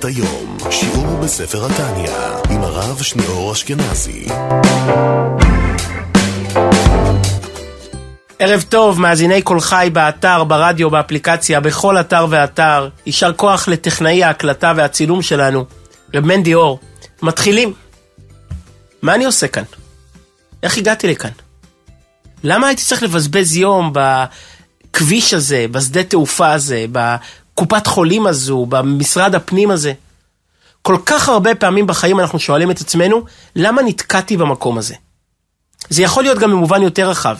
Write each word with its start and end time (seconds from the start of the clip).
שבת 0.00 0.04
היום, 0.04 0.56
שיעור 0.70 1.16
בספר 1.16 1.66
התניא, 1.66 2.10
עם 2.50 2.62
הרב 2.62 3.02
שניאור 3.02 3.52
אשכנזי. 3.52 4.26
ערב 8.38 8.64
טוב, 8.68 9.00
מאזיני 9.00 9.42
קול 9.42 9.60
חי 9.60 9.88
באתר, 9.92 10.44
ברדיו, 10.44 10.90
באפליקציה, 10.90 11.60
בכל 11.60 12.00
אתר 12.00 12.26
ואתר. 12.30 12.88
יישר 13.06 13.32
כוח 13.32 13.68
לטכנאי 13.68 14.24
ההקלטה 14.24 14.72
והצילום 14.76 15.22
שלנו, 15.22 15.64
רב 16.14 16.24
מנדי 16.24 16.54
אור. 16.54 16.78
מתחילים. 17.22 17.72
מה 19.02 19.14
אני 19.14 19.24
עושה 19.24 19.48
כאן? 19.48 19.64
איך 20.62 20.78
הגעתי 20.78 21.08
לכאן? 21.08 21.30
למה 22.44 22.66
הייתי 22.66 22.82
צריך 22.82 23.02
לבזבז 23.02 23.56
יום 23.56 23.92
בכביש 23.92 25.34
הזה, 25.34 25.66
בשדה 25.70 26.02
תעופה 26.02 26.52
הזה, 26.52 26.86
בקופת 27.60 27.86
חולים 27.86 28.26
הזו, 28.26 28.66
במשרד 28.66 29.34
הפנים 29.34 29.70
הזה? 29.70 29.92
כל 30.82 30.96
כך 31.06 31.28
הרבה 31.28 31.54
פעמים 31.54 31.86
בחיים 31.86 32.20
אנחנו 32.20 32.38
שואלים 32.38 32.70
את 32.70 32.80
עצמנו, 32.80 33.24
למה 33.56 33.82
נתקעתי 33.82 34.36
במקום 34.36 34.78
הזה? 34.78 34.94
זה 35.88 36.02
יכול 36.02 36.22
להיות 36.22 36.38
גם 36.38 36.50
במובן 36.50 36.82
יותר 36.82 37.10
רחב. 37.10 37.36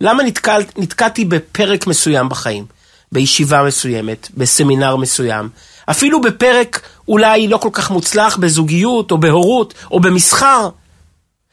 למה 0.00 0.22
נתקע, 0.22 0.56
נתקעתי 0.76 1.24
בפרק 1.24 1.86
מסוים 1.86 2.28
בחיים? 2.28 2.64
בישיבה 3.12 3.62
מסוימת, 3.62 4.28
בסמינר 4.34 4.96
מסוים, 4.96 5.48
אפילו 5.90 6.20
בפרק 6.20 6.80
אולי 7.08 7.48
לא 7.48 7.56
כל 7.56 7.70
כך 7.72 7.90
מוצלח 7.90 8.36
בזוגיות 8.36 9.10
או 9.10 9.18
בהורות 9.18 9.74
או 9.90 10.00
במסחר. 10.00 10.68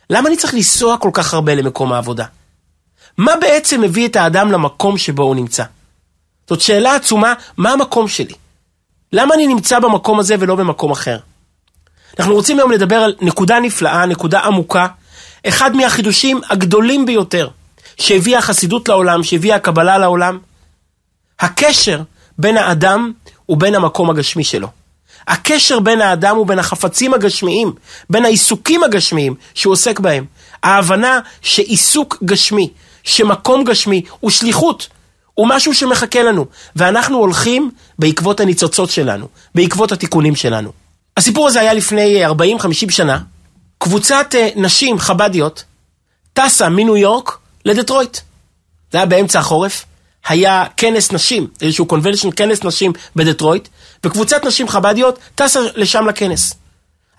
למה 0.10 0.28
אני 0.28 0.38
צריך 0.38 0.54
לנסוע 0.54 0.98
כל 0.98 1.10
כך 1.14 1.34
הרבה 1.34 1.56
למקום 1.56 1.94
העבודה? 1.94 2.26
מה 3.18 3.32
בעצם 3.42 3.82
מביא 3.82 4.08
את 4.08 4.16
האדם 4.16 4.52
למקום 4.52 4.98
שבו 4.98 5.24
הוא 5.24 5.36
נמצא? 5.36 5.64
זאת 6.50 6.62
שאלה 6.62 6.96
עצומה, 6.96 7.34
מה 7.58 7.72
המקום 7.72 8.08
שלי? 8.08 8.34
למה 9.14 9.36
אני 9.36 9.48
נמצא 9.48 9.80
במקום 9.80 10.20
הזה 10.20 10.36
ולא 10.40 10.56
במקום 10.56 10.92
אחר? 10.92 11.18
אנחנו 12.20 12.34
רוצים 12.34 12.60
היום 12.60 12.72
לדבר 12.72 12.96
על 12.96 13.16
נקודה 13.22 13.60
נפלאה, 13.60 14.06
נקודה 14.06 14.40
עמוקה, 14.40 14.88
אחד 15.48 15.76
מהחידושים 15.76 16.42
הגדולים 16.50 17.06
ביותר 17.06 17.50
שהביאה 17.98 18.40
החסידות 18.40 18.90
לעולם, 18.90 19.24
שהביאה 19.24 19.56
הקבלה 19.56 19.98
לעולם, 19.98 20.40
הקשר 21.40 22.02
בין 22.38 22.58
האדם 22.58 23.12
ובין 23.50 23.76
המקום 23.76 24.10
הגשמי 24.10 24.44
שלו. 24.44 24.68
הקשר 25.28 25.80
בין 25.80 26.02
האדם 26.02 26.38
ובין 26.38 26.60
החפצים 26.60 27.14
הגשמיים, 27.14 27.74
בין 28.10 28.26
העיסוקים 28.26 28.84
הגשמיים 28.84 29.36
שהוא 29.54 29.74
עוסק 29.74 30.00
בהם. 30.00 30.26
ההבנה 30.64 31.20
שעיסוק 31.42 32.18
גשמי, 32.26 32.70
שמקום 33.04 33.64
גשמי 33.64 34.02
הוא 34.20 34.32
שליחות, 34.32 34.88
הוא 35.34 35.48
משהו 35.50 35.74
שמחכה 35.74 36.24
לנו, 36.24 36.46
ואנחנו 36.76 37.18
הולכים 37.18 37.72
בעקבות 38.00 38.40
הניצוצות 38.40 38.90
שלנו, 38.90 39.28
בעקבות 39.56 39.92
התיקונים 39.92 40.36
שלנו. 40.36 40.72
הסיפור 41.18 41.48
הזה 41.48 41.60
היה 41.60 41.74
לפני 41.74 42.26
40-50 42.26 42.30
שנה. 42.90 43.20
קבוצת 43.78 44.36
אה, 44.36 44.50
נשים 44.56 45.00
חבדיות 45.00 45.64
טסה 46.34 46.70
מניו 46.70 46.98
יורק 46.98 47.38
לדטרויט. 47.66 48.18
זה 48.92 48.98
היה 48.98 49.06
באמצע 49.06 49.40
החורף, 49.40 49.86
היה 50.28 50.66
כנס 50.78 51.12
נשים, 51.12 51.48
איזשהו 51.62 51.86
קונבנשן, 51.86 52.30
כנס 52.36 52.64
נשים 52.64 52.94
בדטרויט, 53.16 53.68
וקבוצת 54.04 54.46
נשים 54.46 54.68
חבדיות 54.68 55.20
טסה 55.36 55.60
לשם 55.76 56.08
לכנס. 56.08 56.54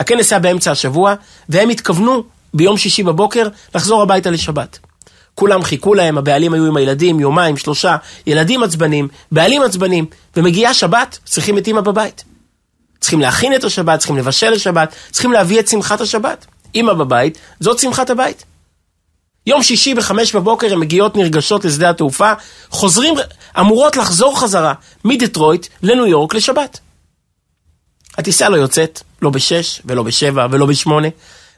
הכנס 0.00 0.32
היה 0.32 0.38
באמצע 0.38 0.70
השבוע, 0.70 1.14
והם 1.48 1.68
התכוונו 1.68 2.22
ביום 2.54 2.78
שישי 2.78 3.02
בבוקר 3.02 3.48
לחזור 3.74 4.02
הביתה 4.02 4.30
לשבת. 4.30 4.78
כולם 5.34 5.62
חיכו 5.62 5.94
להם, 5.94 6.18
הבעלים 6.18 6.54
היו 6.54 6.66
עם 6.66 6.76
הילדים, 6.76 7.20
יומיים, 7.20 7.56
שלושה, 7.56 7.96
ילדים 8.26 8.62
עצבנים, 8.62 9.08
בעלים 9.32 9.62
עצבנים, 9.62 10.06
ומגיעה 10.36 10.74
שבת, 10.74 11.18
צריכים 11.24 11.58
את 11.58 11.66
אימא 11.66 11.80
בבית. 11.80 12.24
צריכים 13.00 13.20
להכין 13.20 13.54
את 13.54 13.64
השבת, 13.64 13.98
צריכים 13.98 14.16
לבשל 14.16 14.50
לשבת, 14.50 14.94
צריכים 15.10 15.32
להביא 15.32 15.60
את 15.60 15.68
שמחת 15.68 16.00
השבת. 16.00 16.46
אימא 16.74 16.92
בבית, 16.92 17.38
זאת 17.60 17.78
שמחת 17.78 18.10
הבית. 18.10 18.44
יום 19.46 19.62
שישי 19.62 19.94
בחמש 19.94 20.34
בבוקר 20.34 20.72
הן 20.72 20.78
מגיעות 20.78 21.16
נרגשות 21.16 21.64
לשדה 21.64 21.90
התעופה, 21.90 22.32
חוזרים, 22.70 23.14
אמורות 23.60 23.96
לחזור 23.96 24.40
חזרה 24.40 24.74
מדטרויט 25.04 25.66
לניו 25.82 26.06
יורק 26.06 26.34
לשבת. 26.34 26.78
הטיסה 28.18 28.48
לא 28.48 28.56
יוצאת, 28.56 29.00
לא 29.22 29.30
בשש 29.30 29.82
ולא 29.84 30.02
בשבע 30.02 30.46
ולא 30.50 30.66
בשמונה, 30.66 31.08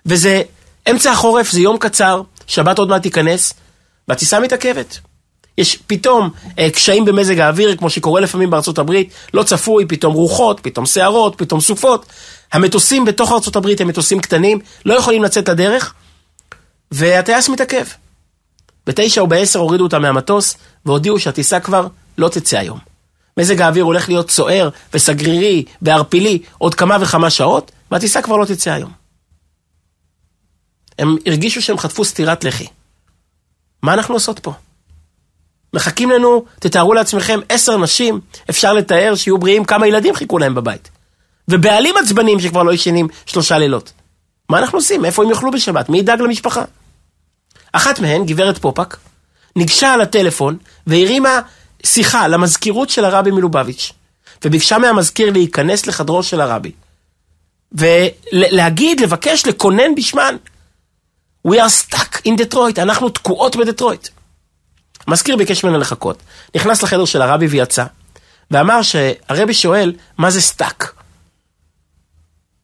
וזה 0.06 0.42
אמצע 0.90 1.12
החורף, 1.12 1.50
זה 1.50 1.60
יום 1.60 1.78
קצר, 1.78 2.22
שבת 2.46 2.78
עוד 2.78 2.88
מעט 2.88 3.02
תיכנס, 3.02 3.54
והטיסה 4.08 4.40
מתעכבת. 4.40 4.98
יש 5.58 5.76
פתאום 5.86 6.30
אה, 6.58 6.70
קשיים 6.70 7.04
במזג 7.04 7.38
האוויר, 7.38 7.76
כמו 7.76 7.90
שקורה 7.90 8.20
לפעמים 8.20 8.50
בארצות 8.50 8.78
הברית, 8.78 9.10
לא 9.34 9.42
צפוי, 9.42 9.86
פתאום 9.86 10.14
רוחות, 10.14 10.60
פתאום 10.62 10.86
שערות, 10.86 11.34
פתאום 11.36 11.60
סופות. 11.60 12.06
המטוסים 12.52 13.04
בתוך 13.04 13.32
ארצות 13.32 13.56
הברית 13.56 13.80
הם 13.80 13.88
מטוסים 13.88 14.20
קטנים, 14.20 14.58
לא 14.86 14.94
יכולים 14.94 15.22
לצאת 15.22 15.48
לדרך, 15.48 15.94
והטייס 16.90 17.48
מתעכב. 17.48 17.84
בתשע 18.86 19.20
או 19.20 19.26
בעשר 19.26 19.58
הורידו 19.58 19.84
אותה 19.84 19.98
מהמטוס, 19.98 20.56
והודיעו 20.86 21.18
שהטיסה 21.18 21.60
כבר 21.60 21.86
לא 22.18 22.28
תצא 22.28 22.58
היום. 22.58 22.78
מזג 23.36 23.60
האוויר 23.60 23.84
הולך 23.84 24.08
להיות 24.08 24.30
סוער 24.30 24.68
וסגרירי 24.94 25.64
וערפילי 25.82 26.38
עוד 26.58 26.74
כמה 26.74 26.96
וכמה 27.00 27.30
שעות, 27.30 27.72
והטיסה 27.90 28.22
כבר 28.22 28.36
לא 28.36 28.44
תצא 28.44 28.72
היום. 28.72 28.90
הם 30.98 31.16
הרגישו 31.26 31.62
שהם 31.62 31.78
חטפו 31.78 32.04
סטירת 32.04 32.44
לחי. 32.44 32.66
מה 33.84 33.94
אנחנו 33.94 34.14
עושות 34.14 34.38
פה? 34.38 34.52
מחכים 35.74 36.10
לנו, 36.10 36.44
תתארו 36.60 36.94
לעצמכם, 36.94 37.40
עשר 37.48 37.76
נשים, 37.76 38.20
אפשר 38.50 38.72
לתאר 38.72 39.14
שיהיו 39.14 39.38
בריאים 39.38 39.64
כמה 39.64 39.86
ילדים 39.86 40.14
חיכו 40.14 40.38
להם 40.38 40.54
בבית. 40.54 40.90
ובעלים 41.48 41.94
עצבנים 41.96 42.40
שכבר 42.40 42.62
לא 42.62 42.72
ישנים 42.72 43.08
שלושה 43.26 43.58
לילות. 43.58 43.92
מה 44.48 44.58
אנחנו 44.58 44.78
עושים? 44.78 45.04
איפה 45.04 45.22
הם 45.22 45.30
יאכלו 45.30 45.50
בשבת? 45.50 45.88
מי 45.88 45.98
ידאג 45.98 46.20
למשפחה? 46.20 46.64
אחת 47.72 48.00
מהן, 48.00 48.26
גברת 48.26 48.58
פופק, 48.58 48.96
ניגשה 49.56 49.94
על 49.94 50.00
הטלפון 50.00 50.56
והרימה 50.86 51.40
שיחה 51.86 52.28
למזכירות 52.28 52.90
של 52.90 53.04
הרבי 53.04 53.30
מלובביץ', 53.30 53.92
וביקשה 54.44 54.78
מהמזכיר 54.78 55.30
להיכנס 55.30 55.86
לחדרו 55.86 56.22
של 56.22 56.40
הרבי, 56.40 56.72
ולהגיד, 57.72 59.00
לבקש, 59.00 59.46
לקונן 59.46 59.94
בשמן. 59.94 60.36
We 61.48 61.50
are 61.50 61.68
stuck 61.68 62.26
in 62.26 62.36
Detroit, 62.36 62.82
אנחנו 62.82 63.08
תקועות 63.08 63.56
בדטרויט. 63.56 64.08
המזכיר 65.06 65.36
ביקש 65.36 65.64
ממנו 65.64 65.78
לחכות, 65.78 66.18
נכנס 66.54 66.82
לחדר 66.82 67.04
של 67.04 67.22
הרבי 67.22 67.46
ויצא, 67.46 67.84
ואמר 68.50 68.82
שהרבי 68.82 69.54
שואל, 69.54 69.92
מה 70.18 70.30
זה 70.30 70.40
stuck? 70.40 70.94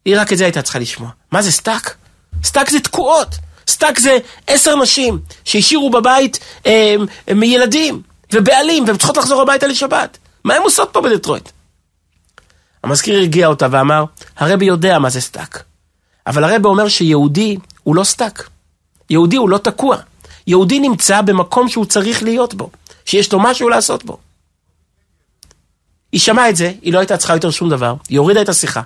היא 0.05 0.19
רק 0.19 0.33
את 0.33 0.37
זה 0.37 0.43
הייתה 0.43 0.61
צריכה 0.61 0.79
לשמוע. 0.79 1.09
מה 1.31 1.41
זה 1.41 1.51
stuck? 1.51 1.95
Stuck 2.43 2.69
זה 2.69 2.79
תקועות. 2.79 3.35
Stuck 3.67 3.99
זה 3.99 4.17
עשר 4.47 4.75
נשים 4.75 5.19
שהשאירו 5.45 5.89
בבית 5.89 6.39
אה, 6.65 6.95
אה, 7.29 7.33
מילדים 7.33 8.01
ובעלים 8.33 8.83
והן 8.87 8.97
צריכות 8.97 9.17
לחזור 9.17 9.41
הביתה 9.41 9.67
לשבת. 9.67 10.17
מה 10.43 10.55
הן 10.55 10.61
עושות 10.61 10.89
פה 10.93 11.01
בדטרויט? 11.01 11.49
המזכיר 12.83 13.15
הרגיע 13.15 13.47
אותה 13.47 13.67
ואמר, 13.71 14.05
הרבי 14.37 14.65
יודע 14.65 14.99
מה 14.99 15.09
זה 15.09 15.21
stuck. 15.21 15.63
אבל 16.27 16.43
הרבי 16.43 16.67
אומר 16.67 16.87
שיהודי 16.87 17.57
הוא 17.83 17.95
לא 17.95 18.03
stuck. 18.03 18.49
יהודי 19.11 19.35
הוא 19.35 19.49
לא 19.49 19.57
תקוע. 19.57 19.97
יהודי 20.47 20.79
נמצא 20.79 21.21
במקום 21.21 21.69
שהוא 21.69 21.85
צריך 21.85 22.23
להיות 22.23 22.53
בו, 22.53 22.69
שיש 23.05 23.33
לו 23.33 23.39
משהו 23.39 23.69
לעשות 23.69 24.05
בו. 24.05 24.17
היא 26.11 26.21
שמעה 26.21 26.49
את 26.49 26.55
זה, 26.55 26.73
היא 26.81 26.93
לא 26.93 26.99
הייתה 26.99 27.17
צריכה 27.17 27.33
יותר 27.33 27.51
שום 27.51 27.69
דבר, 27.69 27.95
היא 28.09 28.19
הורידה 28.19 28.41
את 28.41 28.49
השיחה. 28.49 28.81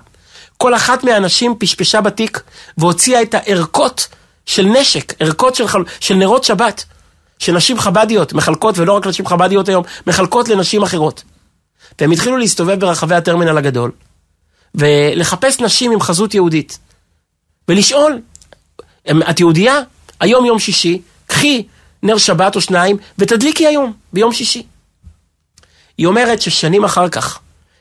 כל 0.56 0.74
אחת 0.74 1.04
מהנשים 1.04 1.54
פשפשה 1.58 2.00
בתיק 2.00 2.42
והוציאה 2.78 3.22
את 3.22 3.34
הערכות 3.34 4.08
של 4.46 4.66
נשק, 4.66 5.12
ערכות 5.20 5.54
של, 5.54 5.68
חל... 5.68 5.84
של 6.00 6.14
נרות 6.14 6.44
שבת, 6.44 6.84
שנשים 7.38 7.78
חבדיות 7.78 8.32
מחלקות, 8.32 8.78
ולא 8.78 8.92
רק 8.92 9.06
נשים 9.06 9.26
חבדיות 9.26 9.68
היום, 9.68 9.84
מחלקות 10.06 10.48
לנשים 10.48 10.82
אחרות. 10.82 11.22
והם 12.00 12.10
התחילו 12.10 12.36
להסתובב 12.36 12.80
ברחבי 12.80 13.14
הטרמינל 13.14 13.58
הגדול, 13.58 13.90
ולחפש 14.74 15.60
נשים 15.60 15.92
עם 15.92 16.00
חזות 16.00 16.34
יהודית, 16.34 16.78
ולשאול, 17.68 18.20
את 19.30 19.40
יהודייה? 19.40 19.80
היום 20.20 20.46
יום 20.46 20.58
שישי, 20.58 21.02
קחי 21.26 21.62
נר 22.02 22.18
שבת 22.18 22.56
או 22.56 22.60
שניים 22.60 22.96
ותדליקי 23.18 23.66
היום, 23.66 23.92
ביום 24.12 24.32
שישי. 24.32 24.66
היא 25.98 26.06
אומרת 26.06 26.42
ששנים 26.42 26.84
אחר 26.84 27.08
כך, 27.08 27.38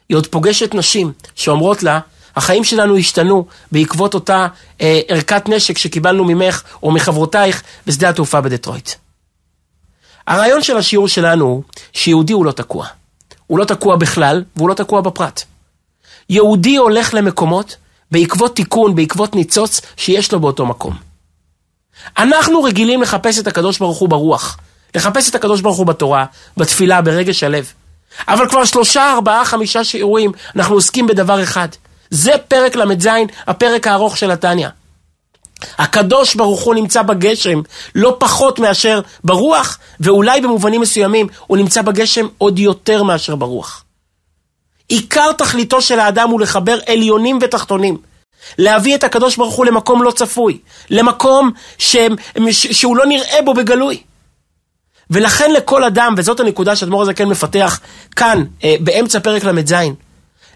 היא 0.10 0.18
עוד 0.18 0.28
פוגשת 0.28 0.74
נשים 0.74 1.12
שאומרות 1.36 1.84
לה, 1.84 2.00
החיים 2.36 2.64
שלנו 2.64 2.98
השתנו 2.98 3.46
בעקבות 3.72 4.14
אותה 4.14 4.48
אה, 4.82 5.00
ערכת 5.08 5.50
נשק 5.50 5.78
שקיבלנו 5.78 6.24
ממך 6.24 6.64
או 6.84 6.92
מחברותייך 6.92 7.64
בשדה 7.88 8.10
התעופה 8.10 8.42
בדטרויט. 8.42 8.90
הרעיון 10.28 10.64
של 10.64 10.78
השיעור 10.78 11.08
שלנו 11.08 11.46
הוא 11.46 11.64
שיהודי 11.94 12.34
הוא 12.34 12.46
לא 12.46 12.52
תקוע. 12.52 12.88
הוא 13.48 13.60
לא 13.60 13.66
תקוע 13.66 13.96
בכלל 13.96 14.44
והוא 14.56 14.70
לא 14.70 14.74
תקוע 14.74 15.02
בפרט. 15.02 15.44
יהודי 16.30 16.76
הולך 16.76 17.14
למקומות 17.14 17.76
בעקבות 18.12 18.56
תיקון, 18.56 18.96
בעקבות 18.96 19.36
ניצוץ 19.36 19.82
שיש 19.98 20.32
לו 20.32 20.40
באותו 20.40 20.66
מקום. 20.66 21.05
אנחנו 22.18 22.64
רגילים 22.64 23.02
לחפש 23.02 23.40
את 23.40 23.48
הקדוש 23.48 23.80
ברוך 23.80 23.98
הוא 23.98 24.10
ברוח, 24.10 24.58
לחפש 24.96 25.30
את 25.30 25.36
הקדוש 25.36 25.62
ברוך 25.62 25.78
הוא 25.78 25.86
בתורה, 25.86 26.26
בתפילה, 26.58 27.02
ברגש 27.02 27.44
הלב. 27.44 27.74
אבל 28.28 28.50
כבר 28.50 28.66
שלושה, 28.66 29.12
ארבעה, 29.12 29.46
חמישה 29.46 29.84
שיעורים 29.84 30.32
אנחנו 30.56 30.76
עוסקים 30.76 31.08
בדבר 31.08 31.44
אחד. 31.44 31.68
זה 32.10 32.32
פרק 32.48 32.76
ל"ז, 32.76 33.08
הפרק 33.48 33.88
הארוך 33.88 34.18
של 34.18 34.32
התניא. 34.32 34.68
הקדוש 35.78 36.36
ברוך 36.36 36.62
הוא 36.62 36.76
נמצא 36.76 37.02
בגשם 37.02 37.62
לא 37.96 38.16
פחות 38.20 38.60
מאשר 38.60 39.02
ברוח, 39.24 39.78
ואולי 40.00 40.42
במובנים 40.42 40.82
מסוימים 40.82 41.28
הוא 41.48 41.58
נמצא 41.58 41.82
בגשם 41.82 42.28
עוד 42.38 42.60
יותר 42.60 43.04
מאשר 43.04 43.36
ברוח. 43.36 43.84
עיקר 44.88 45.32
תכליתו 45.32 45.82
של 45.82 46.00
האדם 46.00 46.30
הוא 46.30 46.42
לחבר 46.42 46.80
עליונים 46.88 47.40
ותחתונים. 47.42 47.98
להביא 48.58 48.96
את 48.96 49.04
הקדוש 49.04 49.38
ברוך 49.38 49.56
הוא 49.56 49.66
למקום 49.66 50.04
לא 50.04 50.12
צפוי, 50.12 50.58
למקום 50.90 51.52
ש... 51.78 51.96
ש... 52.52 52.68
שהוא 52.68 52.98
לא 52.98 53.06
נראה 53.06 53.42
בו 53.46 53.54
בגלוי. 53.54 54.02
ולכן 55.10 55.52
לכל 55.52 55.84
אדם, 55.84 56.16
וזאת 56.18 56.40
הנקודה 56.40 56.76
שאדמו"ר 56.76 57.02
הזקן 57.02 57.26
מפתח 57.26 57.80
כאן, 58.16 58.44
אה, 58.64 58.76
באמצע 58.80 59.20
פרק 59.20 59.44
ל"ז, 59.44 59.74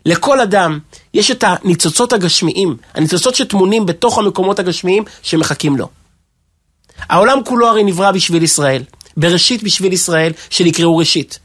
לכל 0.06 0.40
אדם 0.40 0.80
יש 1.14 1.32
את 1.32 1.44
הניצוצות 1.48 2.14
הגשמיים, 2.14 2.78
הניצוצות 2.94 3.36
שטמונים 3.36 3.86
בתוך 3.86 4.18
המקומות 4.18 4.60
הגשמיים 4.60 5.04
שמחכים 5.22 5.78
לו. 5.78 5.90
העולם 7.10 7.44
כולו 7.46 7.68
הרי 7.68 7.84
נברא 7.84 8.12
בשביל 8.12 8.44
ישראל, 8.44 8.84
בראשית 9.18 9.64
בשביל 9.64 9.94
ישראל, 9.94 10.32
שנקראו 10.50 10.98
ראשית. 10.98 11.40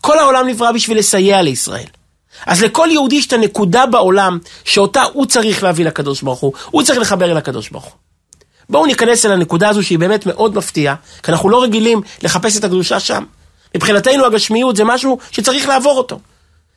כל 0.00 0.18
העולם 0.18 0.48
נברא 0.48 0.72
בשביל 0.72 0.98
לסייע 0.98 1.42
לישראל. 1.42 1.86
אז 2.46 2.62
לכל 2.62 2.88
יהודי 2.90 3.16
יש 3.16 3.26
את 3.26 3.32
הנקודה 3.32 3.86
בעולם 3.86 4.38
שאותה 4.64 5.02
הוא 5.12 5.26
צריך 5.26 5.62
להביא 5.62 5.84
לקדוש 5.84 6.22
ברוך 6.22 6.40
הוא, 6.40 6.52
הוא 6.70 6.82
צריך 6.82 6.98
לחבר 6.98 7.30
אל 7.30 7.36
הקדוש 7.36 7.68
ברוך 7.68 7.84
הוא. 7.84 7.92
בואו 8.68 8.86
ניכנס 8.86 9.26
אל 9.26 9.32
הנקודה 9.32 9.68
הזו 9.68 9.82
שהיא 9.82 9.98
באמת 9.98 10.26
מאוד 10.26 10.56
מפתיעה, 10.56 10.94
כי 11.22 11.32
אנחנו 11.32 11.48
לא 11.50 11.62
רגילים 11.62 12.00
לחפש 12.22 12.56
את 12.56 12.64
הקדושה 12.64 13.00
שם. 13.00 13.24
מבחינתנו 13.74 14.26
הגשמיות 14.26 14.76
זה 14.76 14.84
משהו 14.84 15.18
שצריך 15.30 15.68
לעבור 15.68 15.98
אותו. 15.98 16.20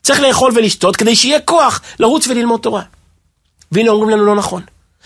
צריך 0.03 0.19
לאכול 0.19 0.51
ולשתות 0.55 0.95
כדי 0.95 1.15
שיהיה 1.15 1.39
כוח 1.39 1.81
לרוץ 1.99 2.27
וללמוד 2.27 2.59
תורה. 2.59 2.81
והנה 3.71 3.89
אומרים 3.89 4.09
לנו 4.09 4.25
לא 4.25 4.35
נכון. 4.35 4.61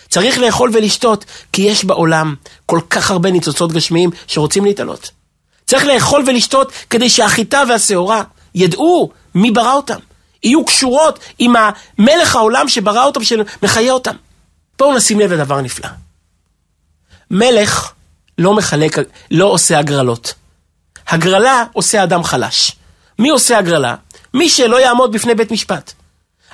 צריך 0.09 0.39
לאכול 0.39 0.69
ולשתות 0.73 1.25
כי 1.53 1.61
יש 1.61 1.85
בעולם 1.85 2.35
כל 2.65 2.79
כך 2.89 3.11
הרבה 3.11 3.31
ניצוצות 3.31 3.71
גשמיים 3.71 4.09
שרוצים 4.27 4.65
להתעלות. 4.65 5.11
צריך 5.65 5.85
לאכול 5.85 6.23
ולשתות 6.27 6.71
כדי 6.89 7.09
שהחיטה 7.09 7.63
והשעורה 7.69 8.23
ידעו 8.55 9.11
מי 9.35 9.51
ברא 9.51 9.73
אותם. 9.73 9.99
יהיו 10.43 10.65
קשורות 10.65 11.19
עם 11.39 11.53
המלך 11.55 12.35
העולם 12.35 12.67
שברא 12.67 13.05
אותם, 13.05 13.23
שמחיה 13.23 13.91
אותם. 13.91 14.15
בואו 14.79 14.95
נשים 14.95 15.19
לב 15.19 15.33
לדבר 15.33 15.61
נפלא. 15.61 15.89
מלך 17.31 17.91
לא 18.37 18.53
מחלק, 18.53 18.97
לא 19.31 19.45
עושה 19.45 19.79
הגרלות. 19.79 20.33
הגרלה 21.07 21.63
עושה 21.73 22.03
אדם 22.03 22.23
חלש. 22.23 22.71
מי 23.19 23.29
עושה 23.29 23.57
הגרלה? 23.57 23.95
מי 24.33 24.49
שלא 24.49 24.81
יעמוד 24.81 25.11
בפני 25.11 25.35
בית 25.35 25.51
משפט. 25.51 25.93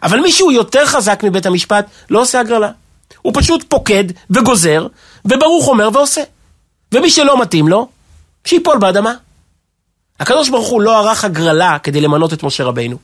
אבל 0.03 0.19
מי 0.19 0.31
שהוא 0.31 0.51
יותר 0.51 0.85
חזק 0.85 1.23
מבית 1.23 1.45
המשפט, 1.45 1.85
לא 2.09 2.21
עושה 2.21 2.39
הגרלה. 2.39 2.71
הוא 3.21 3.33
פשוט 3.35 3.65
פוקד 3.69 4.03
וגוזר, 4.29 4.87
וברוך 5.25 5.67
אומר 5.67 5.89
ועושה. 5.93 6.21
ומי 6.91 7.09
שלא 7.09 7.41
מתאים 7.41 7.67
לו, 7.67 7.87
שיפול 8.45 8.77
באדמה. 8.77 9.13
הקדוש 10.19 10.49
ברוך 10.49 10.67
הוא 10.67 10.81
לא 10.81 10.97
ערך 10.97 11.25
הגרלה 11.25 11.79
כדי 11.79 12.01
למנות 12.01 12.33
את 12.33 12.43
משה 12.43 12.63
רבינו. 12.63 12.97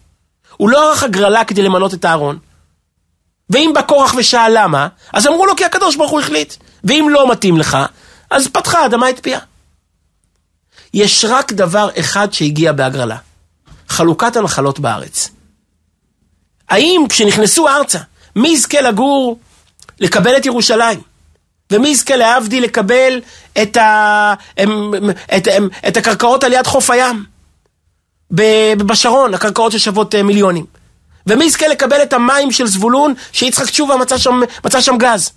הוא 0.57 0.69
לא 0.69 0.89
ערך 0.89 1.03
הגרלה 1.03 1.43
כדי 1.45 1.61
למנות 1.61 1.93
את 1.93 2.05
אהרון. 2.05 2.39
ואם 3.49 3.71
בא 3.75 3.81
קורח 3.81 4.13
ושאל 4.17 4.63
למה, 4.63 4.87
אז 5.13 5.27
אמרו 5.27 5.45
לו 5.45 5.55
כי 5.55 5.65
הקדוש 5.65 5.95
ברוך 5.95 6.11
הוא 6.11 6.19
החליט. 6.19 6.53
ואם 6.83 7.07
לא 7.09 7.31
מתאים 7.31 7.57
לך, 7.57 7.77
אז 8.29 8.47
פתחה 8.47 8.79
האדמה 8.79 9.09
את 9.09 9.19
פיה. 9.19 9.39
יש 10.93 11.25
רק 11.25 11.51
דבר 11.51 11.89
אחד 11.99 12.33
שהגיע 12.33 12.71
בהגרלה, 12.71 13.17
חלוקת 13.89 14.35
הנחלות 14.35 14.79
בארץ. 14.79 15.29
האם 16.69 17.05
כשנכנסו 17.09 17.67
ארצה, 17.67 17.99
מי 18.35 18.49
יזכה 18.49 18.81
לגור, 18.81 19.39
לקבל 19.99 20.37
את 20.37 20.45
ירושלים? 20.45 21.01
ומי 21.71 21.89
יזכה 21.89 22.15
להבדיל 22.15 22.63
לקבל 22.63 23.21
את, 23.61 23.77
ה... 23.77 24.33
את, 24.53 24.67
את, 25.37 25.47
את 25.87 25.97
הקרקעות 25.97 26.43
על 26.43 26.53
יד 26.53 26.67
חוף 26.67 26.89
הים? 26.89 27.25
בשרון, 28.77 29.33
הקרקעות 29.33 29.71
ששוות 29.71 30.15
אה, 30.15 30.23
מיליונים. 30.23 30.65
ומי 31.27 31.45
יזכה 31.45 31.67
לקבל 31.67 32.01
את 32.03 32.13
המים 32.13 32.51
של 32.51 32.67
זבולון, 32.67 33.13
שיצחק 33.31 33.69
תשובה 33.69 33.97
מצא 33.97 34.17
שם, 34.17 34.41
מצא 34.65 34.81
שם 34.81 34.97
גז. 34.97 35.31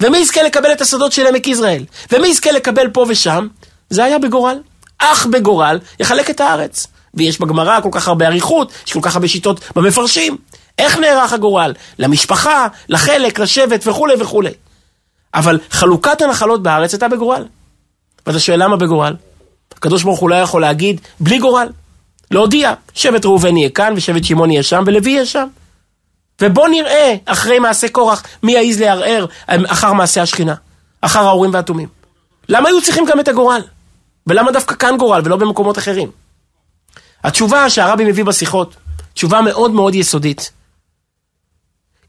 ומי 0.00 0.18
יזכה 0.18 0.42
לקבל 0.42 0.72
את 0.72 0.80
השדות 0.80 1.12
של 1.12 1.26
עמק 1.26 1.46
יזרעאל? 1.46 1.84
ומי 2.12 2.28
יזכה 2.28 2.52
לקבל 2.52 2.88
פה 2.88 3.04
ושם? 3.08 3.46
זה 3.90 4.04
היה 4.04 4.18
בגורל. 4.18 4.58
אך 4.98 5.26
בגורל 5.26 5.78
יחלק 6.00 6.30
את 6.30 6.40
הארץ. 6.40 6.86
ויש 7.14 7.40
בגמרא 7.40 7.80
כל 7.80 7.88
כך 7.92 8.08
הרבה 8.08 8.26
אריכות, 8.26 8.72
יש 8.86 8.92
כל 8.92 9.00
כך 9.02 9.14
הרבה 9.14 9.28
שיטות 9.28 9.60
במפרשים. 9.76 10.36
איך 10.78 10.98
נערך 10.98 11.32
הגורל? 11.32 11.74
למשפחה, 11.98 12.66
לחלק, 12.88 13.38
לשבט 13.38 13.86
וכולי 13.86 14.14
וכולי. 14.18 14.50
אבל 15.34 15.58
חלוקת 15.70 16.22
הנחלות 16.22 16.62
בארץ 16.62 16.92
הייתה 16.92 17.08
בגורל. 17.08 17.44
ואתה 18.26 18.40
שואל 18.40 18.62
למה 18.62 18.76
בגורל? 18.76 19.14
הקדוש 19.72 20.02
ברוך 20.02 20.20
הוא 20.20 20.30
לא 20.30 20.34
יכול 20.34 20.60
להגיד 20.60 21.00
בלי 21.20 21.38
גורל. 21.38 21.68
להודיע, 22.32 22.74
שבט 22.94 23.24
ראובן 23.24 23.56
יהיה 23.56 23.70
כאן 23.70 23.94
ושבט 23.96 24.24
שמעון 24.24 24.50
יהיה 24.50 24.62
שם 24.62 24.82
ולוי 24.86 25.10
יהיה 25.10 25.26
שם. 25.26 25.46
ובוא 26.40 26.68
נראה 26.68 27.14
אחרי 27.24 27.58
מעשה 27.58 27.88
קורח 27.88 28.22
מי 28.42 28.52
יעז 28.52 28.80
לערער 28.80 29.26
אחר 29.46 29.92
מעשה 29.92 30.22
השכינה, 30.22 30.54
אחר 31.00 31.20
האורים 31.20 31.54
והתומים. 31.54 31.88
למה 32.48 32.68
היו 32.68 32.82
צריכים 32.82 33.04
גם 33.04 33.20
את 33.20 33.28
הגורל? 33.28 33.62
ולמה 34.26 34.52
דווקא 34.52 34.74
כאן 34.74 34.96
גורל 34.98 35.20
ולא 35.24 35.36
במקומות 35.36 35.78
אחרים? 35.78 36.10
התשובה 37.24 37.70
שהרבי 37.70 38.04
מביא 38.04 38.24
בשיחות, 38.24 38.76
תשובה 39.14 39.40
מאוד 39.40 39.70
מאוד 39.70 39.94
יסודית. 39.94 40.50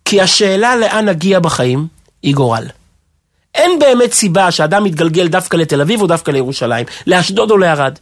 כי 0.06 0.22
השאלה 0.22 0.76
לאן 0.76 1.10
נגיע 1.10 1.40
בחיים 1.40 1.88
היא 2.24 2.36
גורל. 2.36 2.68
אין 3.56 3.80
באמת 3.80 4.14
סיבה 4.14 4.52
שאדם 4.52 4.86
יתגלגל 4.86 5.28
דווקא 5.28 5.58
לתל 5.58 5.82
אביב 5.82 6.02
או 6.02 6.08
דווקא 6.08 6.32
לירושלים, 6.32 6.86
לאשדוד 7.08 7.52
או 7.52 7.58
לערד. 7.58 8.00